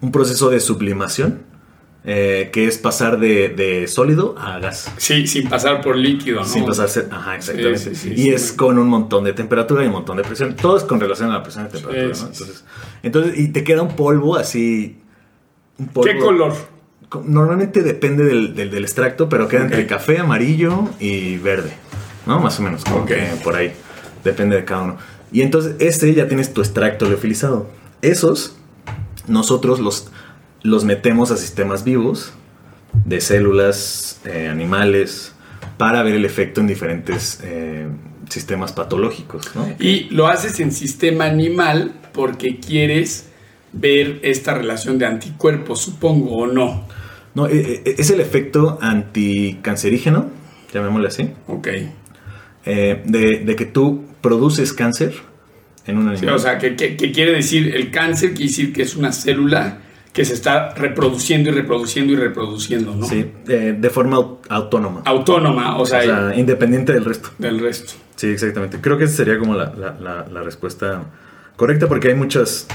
[0.02, 1.53] un proceso de sublimación
[2.06, 4.92] eh, que es pasar de, de sólido a gas.
[4.98, 6.46] Sí, sin pasar por líquido, ¿no?
[6.46, 7.80] Sin pasarse, ajá, exactamente.
[7.80, 10.56] Sí, sí, sí, y es con un montón de temperatura y un montón de presión.
[10.56, 12.28] Todo es con relación a la presión y temperatura, ¿no?
[12.28, 12.64] Entonces,
[13.04, 14.98] entonces, y te queda un polvo así.
[15.78, 16.54] Un polvo, ¿Qué color?
[17.10, 19.66] co- Normalmente depende del, del, del extracto, pero queda Ok.
[19.72, 21.74] entre café, amarillo y verde.
[22.26, 22.40] ¿No?
[22.40, 23.74] Más o menos, como que por ahí.
[24.24, 24.98] Depende de cada uno.
[25.32, 27.70] Y entonces, este ya tienes tu extracto liofilizado.
[28.02, 28.56] Esos,
[29.28, 30.10] nosotros los,
[30.64, 32.34] los metemos a sistemas vivos
[33.06, 35.34] de células, eh, animales,
[35.78, 37.88] para ver el efecto en diferentes eh,
[38.30, 39.68] sistemas patológicos, ¿no?
[39.80, 43.30] Y lo haces en sistema animal porque quieres
[43.74, 46.88] ver esta relación de anticuerpos, supongo, o no.
[47.36, 50.30] No, eh, es el efecto anticancerígeno,
[50.74, 51.68] llamémosle así, Ok.
[52.66, 55.14] eh, de, de que tú produces cáncer
[55.86, 56.36] en un Sí, animal.
[56.36, 59.80] o sea, que, que- que quiere decir, el cáncer quiere decir que es una célula
[60.14, 63.06] que se está reproduciendo y reproduciendo y reproduciendo, ¿no?
[63.08, 65.02] Sí, eh, de forma au- autónoma.
[65.06, 67.30] Autónoma, o sea, o sea, independiente del resto.
[67.40, 67.94] del resto.
[68.16, 68.80] Sí, exactamente.
[68.80, 71.04] Creo que esa sería como la, la- la- la respuesta
[71.56, 72.68] correcta porque hay muchas,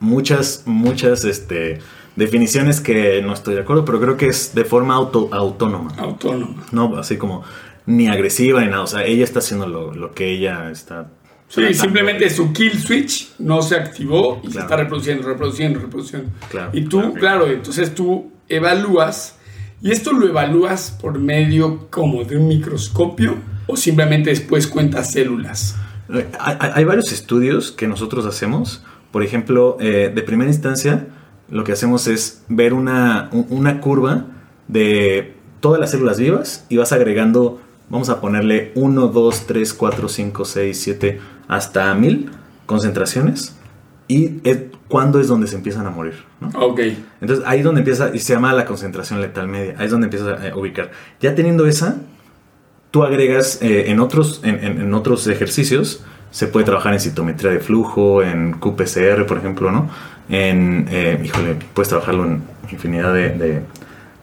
[0.00, 1.78] muchas, muchas este,
[2.16, 5.92] definiciones que no estoy de acuerdo, pero creo que es de forma auto, autónoma.
[5.96, 6.62] Autónoma.
[6.72, 7.42] No así como
[7.86, 8.82] ni agresiva ni nada.
[8.82, 11.08] O sea, ella está haciendo lo, lo que ella está.
[11.54, 16.30] Sí, simplemente su kill switch no se activó y se está reproduciendo, reproduciendo, reproduciendo.
[16.50, 17.14] Claro, y tú, claro.
[17.14, 19.36] claro, entonces tú evalúas,
[19.82, 23.36] y esto lo evalúas por medio como de un microscopio
[23.66, 25.76] o simplemente después cuentas células.
[26.38, 28.82] Hay, varios estudios que nosotros hacemos.
[29.10, 31.06] Por ejemplo, eh, de primera instancia,
[31.50, 34.26] lo que hacemos es ver una, un- una curva
[34.68, 37.60] de todas las células vivas y vas agregando,
[37.92, 42.30] vamos a ponerle 1, 2, 3, 4, 5, 6, 7, hasta 1000
[42.66, 43.56] concentraciones.
[44.08, 46.14] Y es, cuándo es donde se empiezan a morir.
[46.40, 46.48] ¿no?
[46.58, 46.80] Ok.
[47.20, 50.06] Entonces ahí es donde empieza, y se llama la concentración letal media, ahí es donde
[50.06, 50.90] empiezas a eh, ubicar.
[51.20, 51.96] Ya teniendo esa,
[52.90, 57.50] tú agregas eh, en, otros, en, en- en otros ejercicios, Se puede trabajar en citometría
[57.50, 59.90] de flujo, en QPCR, por ejemplo, ¿no?
[60.30, 63.60] En, eh, híjole, puedes trabajarlo en infinidad de, de,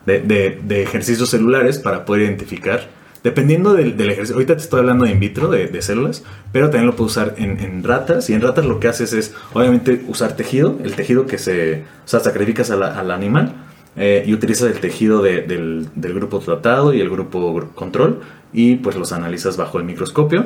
[0.08, 2.88] de- de- de ejercicios celulares para poder identificar,
[3.24, 4.36] dependiendo del, del ejercicio.
[4.36, 7.36] Ahorita te estoy hablando de in vitro, de, de células, pero también lo puedes usar
[7.38, 8.30] en, en ratas.
[8.30, 12.08] Y en ratas lo que haces es, obviamente, usar tejido, el tejido que se, o
[12.08, 13.54] sea, sacrificas la- al animal
[13.96, 18.22] eh, y utilizas el tejido de- del, del grupo tratado y el grupo gru- control
[18.54, 20.46] y pues los analizas bajo el microscopio.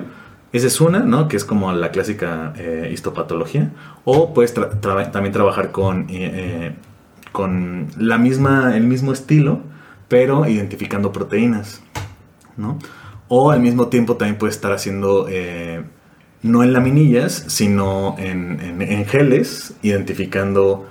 [0.53, 1.28] Esa es una, ¿no?
[1.28, 3.71] Que es como la clásica eh, histopatología.
[4.05, 6.71] O puedes tra- tra- también trabajar con, eh, eh,
[7.32, 9.61] con la misma, el mismo estilo,
[10.07, 11.82] pero identificando proteínas,
[12.58, 12.80] ¿no?
[13.28, 15.84] O al mismo tiempo también puedes estar haciendo, eh,
[16.41, 20.88] no en laminillas, sino en, en- en geles, identificando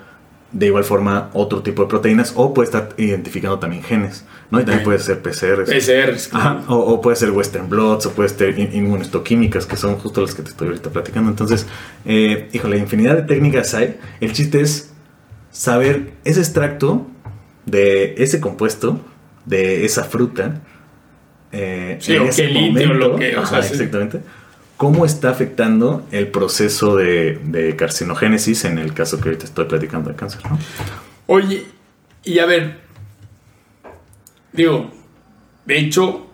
[0.51, 4.61] de igual forma otro tipo de proteínas, o puede estar identificando también genes, ¿no?
[4.61, 5.65] Y también puede ser PCR.
[5.65, 6.61] PCRs, claro.
[6.61, 10.21] Ajá, o, o puede ser Western Blots, o puede ser in- inmunohistoquímicas, que son justo
[10.21, 11.31] las que te estoy ahorita platicando.
[11.31, 11.67] Entonces,
[12.05, 13.99] eh, híjole, infinidad de técnicas hay.
[14.21, 14.93] El chiste es
[15.51, 17.07] saber ese extracto
[17.65, 19.01] de ese compuesto,
[19.47, 20.61] de esa fruta,
[21.53, 23.75] eh, Sí, o qué litio, lo que- o ajá, sea, sí.
[23.75, 24.21] exactamente,
[24.77, 30.11] cómo está afectando el proceso de, de carcinogénesis en el caso que ahorita estoy platicando
[30.11, 30.59] de cáncer, ¿no?
[31.27, 31.65] Oye,
[32.25, 32.79] y a ver,
[34.53, 34.91] digo,
[35.67, 36.27] de hecho,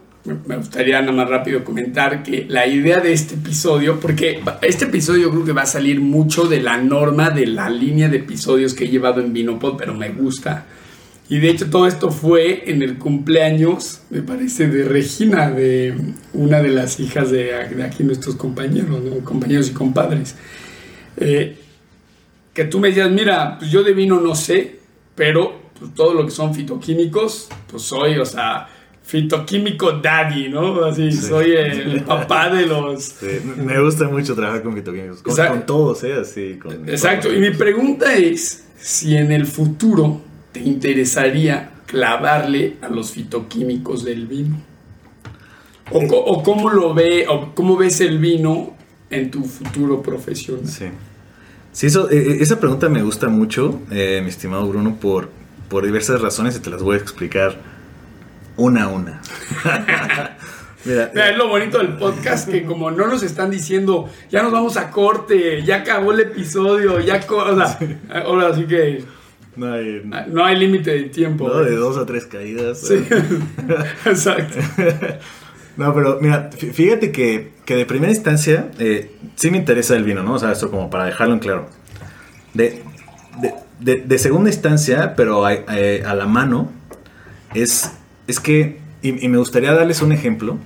[0.47, 5.31] me- gustaría nada más rápido comentar que la idea de este episodio, porque este episodio
[5.31, 8.85] creo que va a salir mucho de la norma de la línea de episodios que
[8.85, 10.67] he llevado en Vinopod, pero me gusta.
[11.31, 15.95] Y de hecho todo esto fue en el cumpleaños, me parece, de Regina, de
[16.33, 19.19] una de las hijas de, de aquí nuestros compañeros, ¿no?
[19.25, 20.37] compañeros y compadres.
[21.19, 21.59] Eh,
[22.55, 24.79] que tú me decías, mira, pues yo de vino no sé,
[25.15, 28.67] pero pues, todo lo que son fitoquímicos, pues soy, o sea,
[29.03, 30.85] fitoquímico daddy, ¿no?
[30.85, 33.05] Así, soy el papá de los...
[33.05, 33.27] Sí,
[33.57, 36.15] me gusta mucho trabajar con fitoquímicos, con, con todos, ¿eh?
[36.15, 40.23] Así, con, Exacto, con- y mi pregunta es si en el futuro
[40.53, 44.57] te interesaría clavarle a los fitoquímicos del vino.
[45.91, 48.77] O, cómo lo ve, o cómo ves el vino
[49.09, 50.67] en tu futuro profesional.
[50.69, 50.87] Sí.
[51.73, 55.31] Sí, eso, eh, esa pregunta me gusta mucho, eh, mi estimado Bruno, por,
[55.69, 57.57] por diversas razones y te las voy a explicar
[58.57, 59.23] una a una.
[60.85, 64.53] Mira, Mira, es lo bonito del podcast que como no nos están diciendo, ya nos
[64.53, 67.25] vamos a corte, ya acabó el episodio, ya...
[68.25, 69.05] ahora sí que
[69.59, 71.49] no hay, no hay límite de tiempo.
[71.49, 72.81] no, de dos a tres caídas.
[72.81, 72.95] Sí,
[74.07, 74.59] exacto.
[75.77, 80.03] No, pero mira, fí- fíjate que, que de primera instancia eh, sí me interesa el
[80.03, 80.35] vino, ¿no?
[80.35, 81.69] O sea, eso como para dejarlo en claro.
[82.53, 82.83] De,
[83.41, 86.73] de, de- de segunda instancia, pero a, a- a la mano,
[87.55, 87.93] es,
[88.27, 90.59] es que, y, y me gustaría darles un ejemplo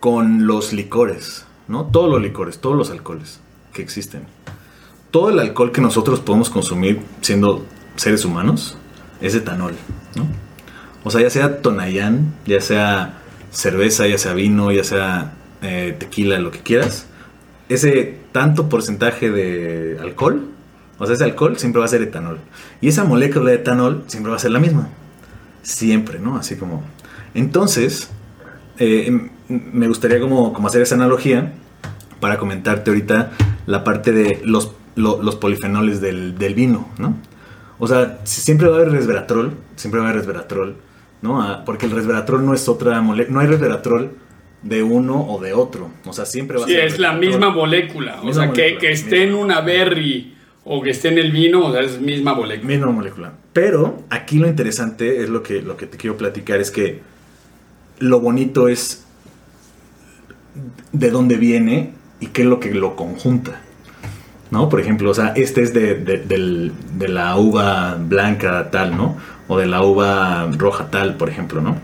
[0.00, 1.86] con los licores, ¿no?
[1.86, 3.38] Todos los licores, todos los alcoholes
[3.72, 4.22] que existen.
[5.10, 7.64] Todo el alcohol que nosotros podemos consumir siendo
[7.96, 8.76] seres humanos
[9.20, 9.74] es etanol,
[10.14, 10.26] ¿no?
[11.04, 13.18] O sea, ya sea Tonayán, ya sea
[13.50, 15.32] cerveza, ya sea vino, ya sea
[15.62, 17.06] eh, tequila, lo que quieras,
[17.68, 20.48] ese tanto porcentaje de alcohol,
[20.98, 22.38] o sea, ese alcohol siempre va a ser etanol.
[22.80, 24.88] Y esa molécula de etanol siempre va a ser la misma.
[25.62, 26.36] Siempre, ¿no?
[26.36, 26.82] Así como...
[27.34, 28.10] Entonces,
[28.78, 31.52] eh, m- me gustaría como, como hacer esa analogía
[32.20, 33.32] para comentarte ahorita
[33.66, 37.16] la parte de los, lo- los polifenoles del, del vino, ¿no?
[37.78, 40.76] O sea, si- siempre va a haber resveratrol, siempre va a haber resveratrol,
[41.22, 41.40] ¿no?
[41.42, 44.10] Ah, porque el resveratrol no es otra molécula, no hay resveratrol
[44.62, 48.20] de uno o de otro, o sea, siempre va a ser es la misma molécula.
[48.22, 50.34] O sea, que, molécula, que esté en una berry
[50.64, 52.66] o que esté en el vino, o sea, es misma molécula.
[52.68, 53.32] Misma molécula.
[53.52, 57.00] Pero aquí lo interesante es lo que, lo que te quiero platicar, es que
[58.00, 59.04] lo bonito es
[60.92, 63.60] de dónde viene y qué es lo que lo conjunta.
[64.50, 64.68] ¿No?
[64.68, 69.16] Por ejemplo, o sea, este es de, de- la uva blanca tal, ¿no?
[69.48, 71.76] O de la uva roja tal, por ejemplo, ¿no?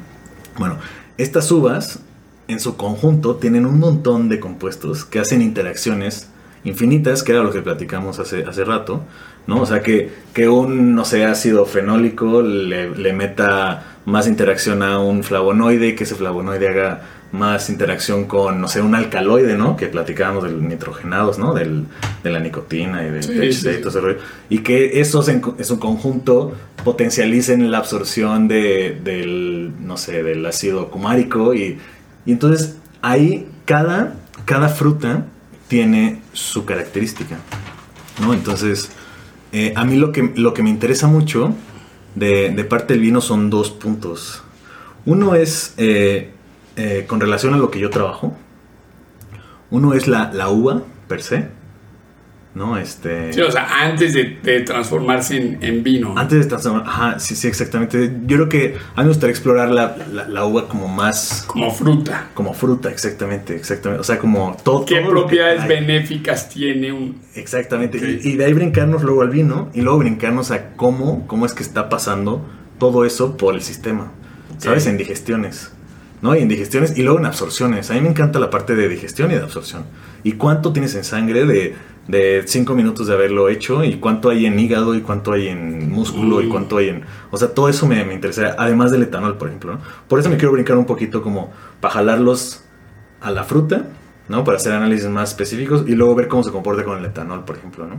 [0.59, 0.77] Bueno,
[1.19, 2.01] estas uvas
[2.49, 6.29] en su conjunto tienen un montón de compuestos que hacen interacciones
[6.65, 9.03] infinitas, que era lo que platicamos hace, hace rato,
[9.47, 9.61] ¿no?
[9.61, 14.99] O sea, que, que un, no sé, ácido fenólico le, le meta más interacción a
[15.01, 17.03] un flavonoide y que ese flavonoide haga
[17.33, 19.77] más interacción con, no sé, un alcaloide, ¿no?
[19.77, 21.55] Que platicábamos del nitrogenados, ¿no?
[21.55, 21.87] Del,
[22.23, 24.19] de la nicotina y del Sí, THC sí, y todo ese rollo.
[24.51, 26.53] Y que esos en, en su conjunto
[26.85, 31.79] potencialicen la absorción de, del, no sé, del ácido cumárico y,
[32.27, 34.15] y entonces ahí cada,
[34.45, 35.27] cada fruta
[35.69, 37.39] tiene su característica,
[38.21, 38.35] ¿no?
[38.35, 38.91] Entonces,
[39.53, 41.55] eh, a mí lo que, lo que me interesa mucho
[42.15, 44.43] de, de parte del vino son dos puntos.
[45.07, 46.31] Uno es eh,
[46.77, 48.37] eh, con relación a lo que yo trabajo.
[49.71, 51.49] Uno es la, la uva per se,
[52.55, 52.77] ¿no?
[52.77, 53.33] Este...
[53.33, 56.15] Sí, o sea, antes de, de transformarse en, en vino.
[56.19, 58.13] Antes de transformar, ajá, sí, sí, exactamente.
[58.27, 61.71] Yo creo que a mí me gustaría explorar la, la, la uva como más, Como
[61.71, 62.29] fruta.
[62.35, 64.03] como fruta, exactamente, exactamente.
[64.03, 64.85] O sea, como todo.
[64.85, 67.19] ¿Qué todo propiedades benéficas tiene un...
[67.35, 67.97] Exactamente.
[67.97, 71.55] Y, y de ahí brincarnos luego al vino y luego brincarnos a cómo, cómo es
[71.55, 72.45] que está pasando
[72.79, 74.13] todo eso por el sistema.
[74.59, 74.87] ¿Sabes?
[74.87, 75.73] En digestiones.
[76.23, 76.35] ¿No?
[76.37, 77.91] Y en digestiones y luego en absorciones.
[77.91, 79.85] A mí me encanta la parte de digestión y de absorción.
[80.23, 81.75] ¿Y cuánto tienes en sangre de,
[82.07, 83.83] de cinco minutos de haberlo hecho?
[83.83, 84.95] ¿Y cuánto hay en hígado?
[84.95, 86.41] ¿Y cuánto hay en músculo?
[86.41, 86.51] ¿Y Mm.
[86.51, 87.03] cuánto hay en...?
[87.33, 88.55] O sea, todo eso me, me interesa.
[88.57, 89.73] Además del etanol, por ejemplo.
[89.75, 89.81] ¿no?
[90.07, 92.63] Por eso me quiero brincar un poquito como para jalarlos
[93.21, 93.87] a la fruta,
[94.29, 94.45] ¿no?
[94.45, 97.57] Para hacer análisis más específicos y luego ver cómo se comporta con el etanol, por
[97.57, 97.97] ejemplo, ¿no?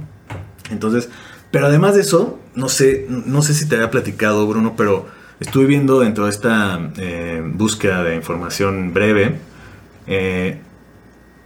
[0.71, 1.09] Entonces,
[1.51, 5.05] pero además de eso, no sé, no sé si te había platicado, Bruno, pero
[5.43, 9.35] estuve viendo dentro de esta eh, búsqueda de información breve
[10.07, 10.59] eh,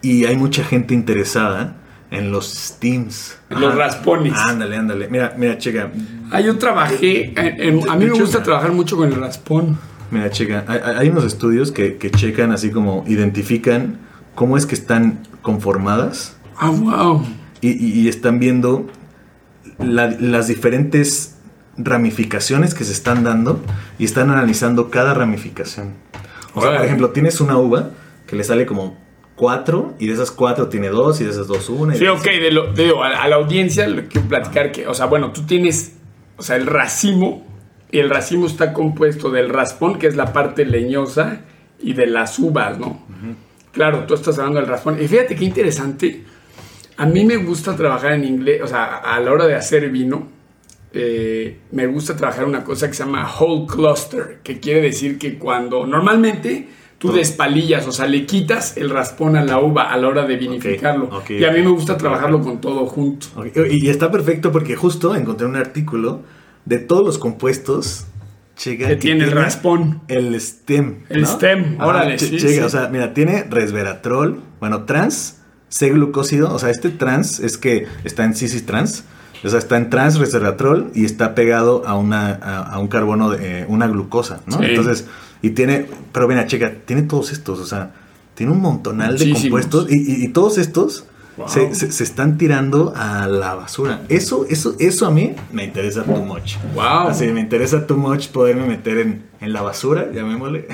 [0.02, 1.76] y hay mucha gente interesada
[2.12, 3.38] en los steams.
[3.50, 4.34] En los raspones.
[4.36, 5.08] Ándale, ándale.
[5.10, 5.92] Mira, mira, checa.
[6.32, 7.34] Ah, yo trabajé...
[7.36, 9.78] en- en- a mí me gusta trabajar mucho con el raspón.
[10.12, 13.98] Mira, checa, hay, hay unos estudios que, que checan así como identifican
[14.36, 17.26] cómo es que están conformadas Ah, wow.
[17.60, 18.88] y, y- y están viendo
[19.80, 21.36] la- las diferentes
[21.78, 23.62] ramificaciones que se están dando
[24.00, 25.94] y están analizando cada ramificación.
[26.54, 27.92] O sea, por ejemplo, tienes una uva
[28.26, 28.98] que le sale como
[29.36, 31.96] cuatro y de esas cuatro tiene dos y de esas dos una.
[31.96, 34.88] y Sí, de ok, de lo, de- a, a la audiencia le quiero platicar que,
[34.88, 35.94] o sea, bueno, tú tienes,
[36.38, 37.46] o sea, el racimo,
[37.92, 41.42] y el racimo está compuesto del raspón, que es la parte leñosa,
[41.80, 43.06] y de las uvas, ¿no?
[43.72, 44.98] Claro, tú estás hablando del raspón.
[45.02, 46.24] Y fíjate qué interesante,
[46.98, 50.28] a mí me gusta trabajar en inglés, o sea, a la hora de hacer vino,
[50.94, 55.38] eh, me gusta trabajar una cosa que se llama whole cluster, que quiere decir que
[55.38, 56.68] cuando normalmente
[56.98, 60.36] tú despalillas, o sea, le quitas el raspón a la uva a la hora de
[60.38, 61.10] vinificarlo.
[61.30, 63.28] y a mí me gusta trabajarlo con todo junto.
[63.70, 66.24] Y está perfecto porque justo encontré un artículo
[66.66, 68.08] de todos los compuestos.
[68.60, 70.02] Que tiene el raspón.
[70.08, 71.04] El stem.
[71.10, 71.28] El ¿no?
[71.28, 76.90] stem, órale, che- sí, o sea, mira, tiene resveratrol, bueno, trans, C-glucósido, o sea, este
[76.90, 79.04] trans es que está en cis trans,
[79.44, 83.30] o sea, está en trans resveratrol y está pegado a una a, a un carbono
[83.30, 84.60] de eh, una glucosa, ¿no?
[84.60, 84.66] Sí.
[84.66, 85.06] Entonces,
[85.42, 87.92] y tiene, pero mira, checa, tiene todos estos, o sea,
[88.36, 91.06] tiene un montonal de compuestos y, y- y todos estos
[91.38, 91.48] Wow.
[91.50, 94.02] se, se- se están tirando a la basura.
[94.10, 96.56] Eso, eso, eso a mí me interesa too much.
[96.74, 97.10] Wow.
[97.10, 100.68] Así me interesa too much poderme meter en, en la basura, llamémosle.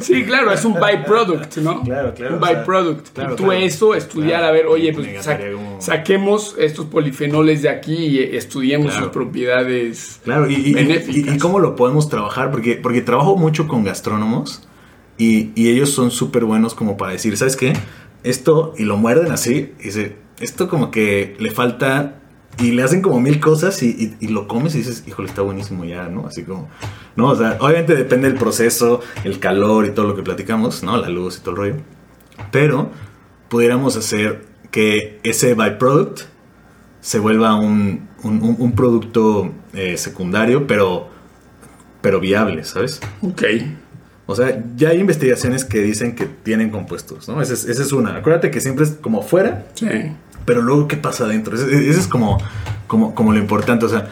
[0.00, 1.82] Sí, claro, es un byproduct, ¿no?
[1.82, 3.08] Claro, claro, Un o sea, byproduct.
[3.12, 3.60] claro, y tú claro.
[3.60, 4.46] eso, estudiar, Claro.
[4.46, 9.06] a ver, oye, pues encantaría sa- como- saquemos estos polifenoles de aquí y estudiemos Claro.
[9.06, 11.16] sus propiedades Claro, y, y- benéficas.
[11.34, 14.66] y- y cómo lo podemos trabajar, porque, porque trabajo mucho con gastrónomos
[15.18, 17.72] y, y ellos son súper buenos como para decir, ¿sabes qué?
[18.24, 22.16] Esto, y lo muerden así, y dice, esto como que le falta,
[22.58, 26.08] y le hacen como mil cosas y, lo comes y dices, híjole, está buenísimo ya,
[26.08, 26.26] ¿no?
[26.26, 26.68] Así como,
[27.16, 27.28] ¿no?
[27.28, 30.96] O sea, obviamente depende del proceso, el calor y todo lo que platicamos, ¿no?
[30.98, 31.74] La luz y todo el rollo.
[32.50, 32.90] Pero
[33.48, 36.22] pudiéramos hacer que ese byproduct
[37.00, 41.08] se vuelva un- un producto eh, secundario, pero,
[42.02, 43.00] pero viable, ¿sabes?
[43.22, 43.42] Ok.
[44.30, 47.42] O sea, ya hay investigaciones que dicen que tienen compuestos, ¿no?
[47.42, 48.16] Esa es, esa es una.
[48.16, 49.86] Acuérdate que siempre es como fuera, Sí.
[50.44, 51.56] pero luego qué pasa adentro.
[51.56, 52.38] Ese, ese es como,
[52.86, 54.08] como, como lo importante, o sea,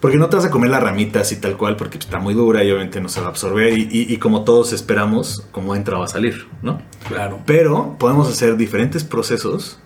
[0.00, 2.64] porque no te vas a comer la ramita así tal cual, porque está muy dura
[2.64, 5.98] y obviamente no se va a absorber y, y- y como todos esperamos, como entra
[5.98, 6.80] va a salir, ¿no?
[7.06, 7.40] Claro.
[7.44, 9.78] Pero podemos hacer diferentes procesos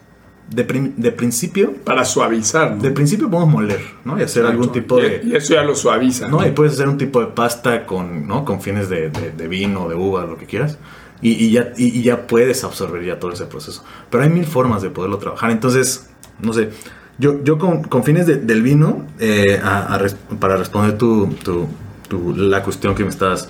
[0.50, 1.72] de, de principio.
[1.84, 2.82] Para suavizar, ¿no?
[2.82, 4.18] De principio podemos moler, ¿no?
[4.18, 5.22] Y hacer algún tipo de...
[5.24, 6.28] Y eso ya lo suaviza.
[6.28, 6.46] ¿no?
[6.46, 8.44] Y puedes hacer un tipo de pasta con, ¿no?
[8.44, 10.78] con fines de, de- de vino, de uva, lo que quieras.
[11.22, 13.82] Y, y ya, y, y ya puedes absorber ya todo ese proceso.
[14.10, 15.50] Pero hay mil formas de poderlo trabajar.
[15.50, 16.70] Entonces, no sé,
[17.18, 21.28] yo, yo con, con fines de- del vino, eh, a- a res- para responder tu,
[21.42, 21.66] tu-
[22.08, 23.48] tu- la cuestión que me, estabas,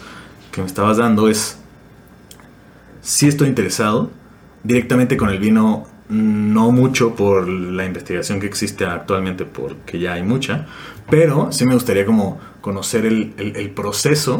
[0.53, 1.59] que me estabas dando es,
[3.01, 4.11] si estoy interesado
[4.63, 10.23] directamente con el vino, no mucho por la investigación que existe actualmente, porque ya hay
[10.23, 10.67] mucha,
[11.11, 14.39] pero sí me gustaría como conocer el, el- el proceso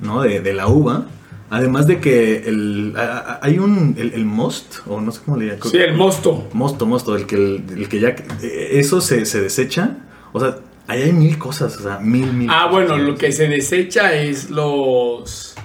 [0.00, 0.22] ¿no?
[0.22, 1.06] de, de la uva.
[1.48, 5.46] Además de que el, a- a- hay un, el, most, o no sé cómo le
[5.46, 5.62] llaman.
[5.70, 6.48] Sí, el mosto.
[6.52, 9.96] Mosto, mosto, el que, el, que ya, eso se, se desecha.
[10.32, 10.56] O sea,
[10.88, 12.48] ahí hay mil cosas, o sea, mil, mil.
[12.50, 12.88] Ah, cosas.
[12.88, 15.55] bueno, lo que se desecha es los...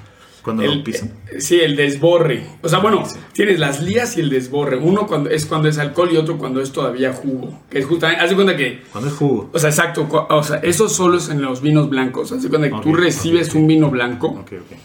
[0.44, 1.12] Cuando El, lo pisan.
[1.32, 2.44] eh, sí, el desborre.
[2.64, 3.16] O sea, bueno, Sí.
[3.34, 4.78] tienes las lías y el desborre.
[4.78, 7.60] Uno cuando es cuando es alcohol y otro cuando es todavía jugo.
[7.70, 9.50] Que es justamente, haz de cuenta que Cuando es jugo.
[9.54, 10.08] O sea, exacto.
[10.30, 12.32] O sea, eso solo es en los vinos blancos.
[12.32, 14.78] Así cuando tú Ok, recibes ok, un vino blanco Ok, ok.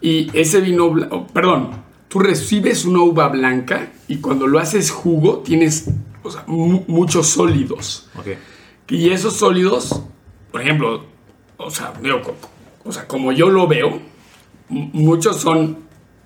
[0.00, 1.70] y ese vino, oh, perdón,
[2.08, 5.88] tú recibes una uva blanca y cuando lo haces jugo tienes
[6.22, 8.08] o sea, mu- muchos sólidos.
[8.16, 8.28] Ok.
[8.88, 10.02] Y esos sólidos,
[10.50, 11.04] por ejemplo,
[11.58, 12.20] o sea, digo,
[12.84, 14.00] o sea, como yo lo veo,
[14.72, 15.78] muchos son,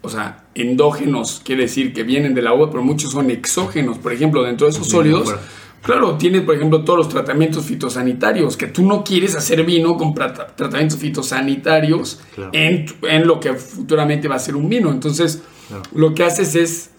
[0.03, 3.99] o sea, endógenos, quiere decir que vienen de la uva, pero muchos son exógenos.
[3.99, 5.35] Por ejemplo, dentro de esos sólidos,
[5.83, 10.15] claro, tienes, por ejemplo, todos los tratamientos fitosanitarios, que tú no quieres hacer vino con
[10.15, 12.51] tratamientos fitosanitarios Claro.
[12.55, 14.91] en, en lo que futuramente va a ser un vino.
[14.91, 15.83] Entonces, Claro.
[15.95, 16.91] lo que haces es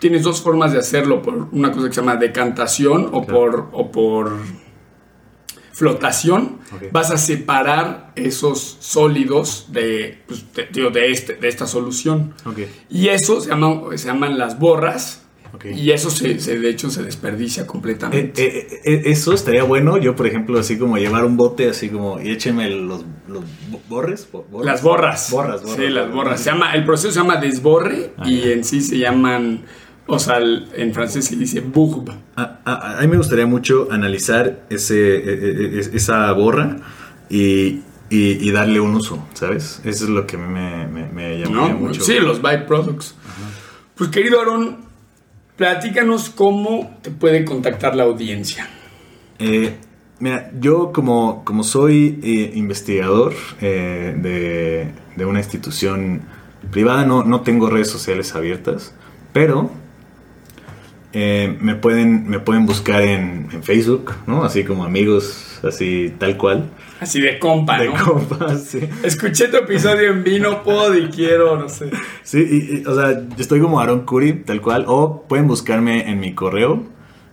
[0.00, 3.40] tienes dos formas de hacerlo, por una cosa que se llama decantación o, Claro.
[3.40, 4.32] por, o por
[5.74, 6.58] flotación.
[6.92, 12.32] Vas a separar esos sólidos de, pues, de, este, de esta solución.
[12.46, 12.60] Ok.
[12.90, 15.20] Y eso se, llama, se llaman las borras.
[15.72, 18.44] Y eso se, se- de hecho se desperdicia Eh, completamente.
[18.44, 19.98] eh, eh, eso estaría bueno.
[19.98, 23.80] Yo, por ejemplo, así como llevar un bote, así como, y échenme los, los bo-
[23.88, 24.26] borres.
[24.64, 25.30] Las borras.
[25.30, 25.76] Borras, borras.
[25.76, 26.40] Sí, las borras.
[26.40, 28.46] Se llama, el proceso se llama desborre Ah, y ya.
[28.48, 29.64] en sí se llaman,
[30.06, 32.12] o sea, en francés se dice bourbe.
[32.36, 36.76] A, a- a mí me gustaría mucho analizar ese, eh, eh, eh, esa borra
[37.30, 37.80] y,
[38.10, 39.80] y- y darle un uso, ¿sabes?
[39.84, 41.80] Eso es lo que a mí me, me, me llamaría ¿no?
[41.80, 42.02] mucho.
[42.02, 43.14] Sí, los byproducts.
[43.94, 44.78] Pues querido Aaron,
[45.56, 48.68] platícanos cómo te puede contactar la audiencia.
[49.38, 49.76] Eh,
[50.18, 56.22] mira, yo como, como soy eh, investigador eh, de, de una institución
[56.70, 58.94] privada, no, no tengo redes sociales abiertas,
[59.32, 59.70] pero
[61.14, 64.44] eh, me, pueden, me pueden buscar en, en Facebook, ¿no?
[64.44, 66.70] Así como amigos, así tal cual.
[67.00, 67.94] Así de compa, de ¿no?
[68.04, 68.80] compas, sí.
[69.02, 71.90] Escuché tu episodio en Vino Pod y quiero, no sé.
[72.22, 74.84] Sí, y- y, o sea, yo estoy como Aaron Curi, tal cual.
[74.88, 76.82] O pueden buscarme en mi correo.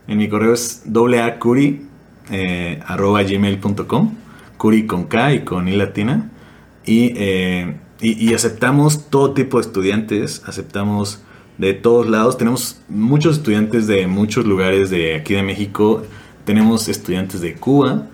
[0.08, 1.86] En mi correo es doubleacuri
[2.32, 4.16] eh, arroba gmail.com.
[4.58, 6.30] Curi con K y con I latina.
[6.86, 10.44] Y, eh, y, y aceptamos todo tipo de estudiantes.
[10.46, 11.24] Aceptamos
[11.62, 12.40] de todos lados.
[12.40, 16.02] Tenemos muchos estudiantes de muchos lugares de aquí de México.
[16.44, 18.08] Tenemos estudiantes de Cuba.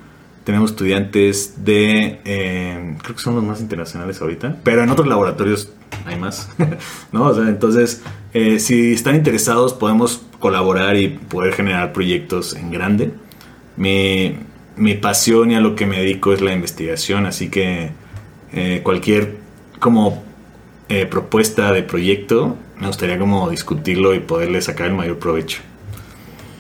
[0.44, 5.72] Tenemos estudiantes de, eh, creo que son los más internacionales ahorita, pero en otros laboratorios
[6.06, 6.50] hay más,
[7.12, 7.24] ¿no?
[7.24, 8.02] O sea, entonces,
[8.34, 13.14] eh, si están interesados, podemos colaborar y poder generar proyectos en grande.
[13.78, 14.38] Mi,
[14.76, 17.92] mi pasión y a lo que me dedico es la investigación, así que
[18.54, 19.38] eh, cualquier
[19.80, 20.27] como
[20.90, 25.60] eh, propuesta de proyecto, me gustaría como discutirlo y poderle sacar el mayor provecho.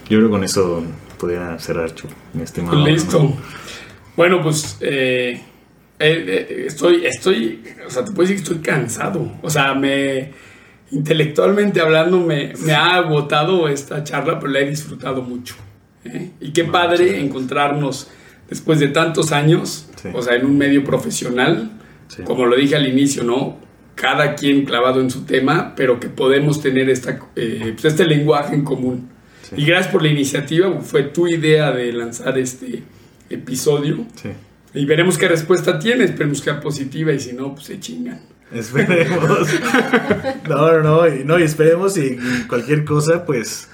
[0.09, 0.83] Yo creo que con eso
[1.17, 2.85] podría cerrar, Chu, mi estimado.
[2.85, 3.33] Listo.
[4.15, 5.41] Bueno, pues eh,
[5.99, 9.31] eh, estoy, estoy, o sea, te puedo decir que estoy cansado.
[9.41, 10.31] O sea, me,
[10.91, 15.55] intelectualmente hablando, me, me ha agotado esta charla, pero la he disfrutado mucho.
[16.39, 18.09] Y qué padre encontrarnos
[18.49, 20.09] después de tantos años, Sí.
[20.13, 21.71] o sea, en un medio profesional,
[22.07, 22.21] Sí.
[22.23, 23.57] como lo dije al inicio, ¿no?
[23.97, 28.55] Cada quien clavado en su tema, pero que podemos tener esta, eh, pues, este lenguaje
[28.55, 29.09] en común.
[29.41, 29.55] Sí.
[29.57, 32.83] Y gracias por la iniciativa, fue tu idea de lanzar este
[33.29, 34.05] episodio.
[34.15, 34.29] Sí.
[34.73, 38.21] Y veremos qué respuesta tiene, esperemos que sea positiva y si no, pues se chingan.
[38.53, 39.49] Esperemos.
[40.47, 42.17] No, no, no, y, no, y esperemos y
[42.47, 43.67] cualquier cosa, pues,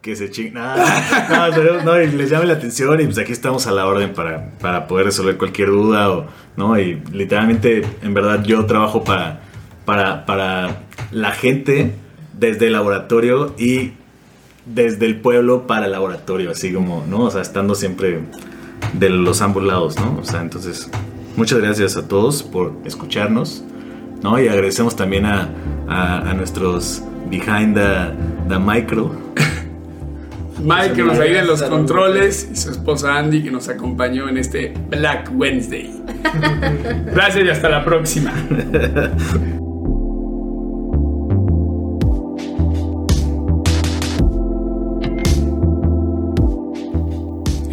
[0.00, 0.52] que se chingue.
[0.52, 0.76] No,
[1.50, 4.50] no, no, y les llame la atención y pues aquí estamos a la orden para,
[4.60, 6.78] para poder resolver cualquier duda o, ¿no?
[6.78, 9.40] Y literalmente, en verdad, yo trabajo para,
[9.84, 11.92] para, para la gente
[12.38, 13.92] desde el laboratorio y
[14.66, 17.24] desde el pueblo para el laboratorio, así como, ¿no?
[17.24, 18.20] O sea, estando siempre
[18.92, 20.18] de los ambos lados, ¿no?
[20.20, 20.90] O sea, entonces,
[21.36, 23.62] muchas gracias a todos por escucharnos,
[24.22, 24.40] ¿no?
[24.40, 25.50] Y agradecemos también a,
[25.88, 28.14] a, a nuestros behind the,
[28.48, 29.14] the micro.
[30.62, 34.38] Mike, que nos ayuda en los controles, y su esposa Andy, que nos acompañó en
[34.38, 35.92] este Black Wednesday.
[37.12, 38.32] Gracias y hasta la próxima.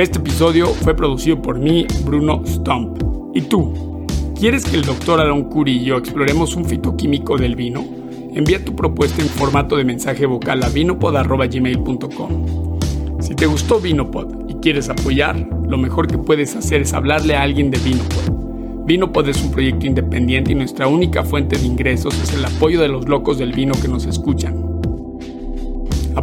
[0.02, 3.04] Este episodio fue producido por mí, Bruno Stump.
[3.36, 4.08] ¿Y tú?
[4.36, 7.86] ¿Quieres que el doctor Aaron Curry y yo exploremos un fitoquímico del vino?
[8.34, 12.80] Envía tu propuesta en formato de mensaje vocal a vinopod.gmail.com.
[13.20, 17.44] Si te gustó Vinopod y quieres apoyar, lo mejor que puedes hacer es hablarle a
[17.44, 18.86] alguien de Vinopod.
[18.88, 22.88] Vinopod es un proyecto independiente y nuestra única fuente de ingresos es el apoyo de
[22.88, 24.71] los locos del vino que nos escuchan.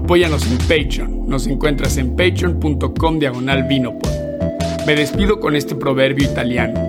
[0.08, 1.28] Apóyanos en Patreon.
[1.28, 4.08] Nos encuentras en patreon.com diagonal vinopod.
[4.86, 6.80] Me despido con este proverbio italiano.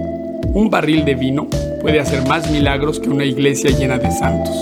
[0.54, 1.50] Un barril de vino
[1.82, 4.56] puede hacer más milagros que una iglesia llena de santos.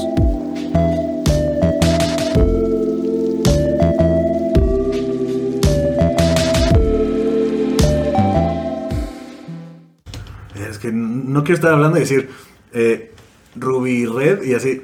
[10.67, 12.31] Es que no quiero estar hablando y decir
[12.73, 13.11] eh,
[13.55, 14.81] Ruby Red y así.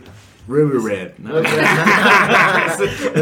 [0.48, 1.12] Ruby Red.
[1.20, 1.38] ¿no?
[1.40, 1.46] es,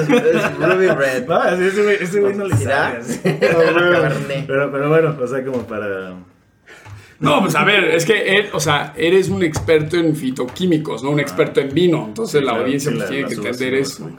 [0.10, 1.28] es Ruby Red.
[1.28, 3.00] No, ese güey, ese güey no le sabe.
[4.48, 6.14] Pero, pero bueno, o sea, como para.
[7.20, 11.12] No, pues a ver, es que, él, o sea, eres un experto en fitoquímicos, no
[11.12, 12.06] un experto en vino.
[12.08, 14.12] Entonces la Claro, audiencia sí, pues, la- tiene que entender eso.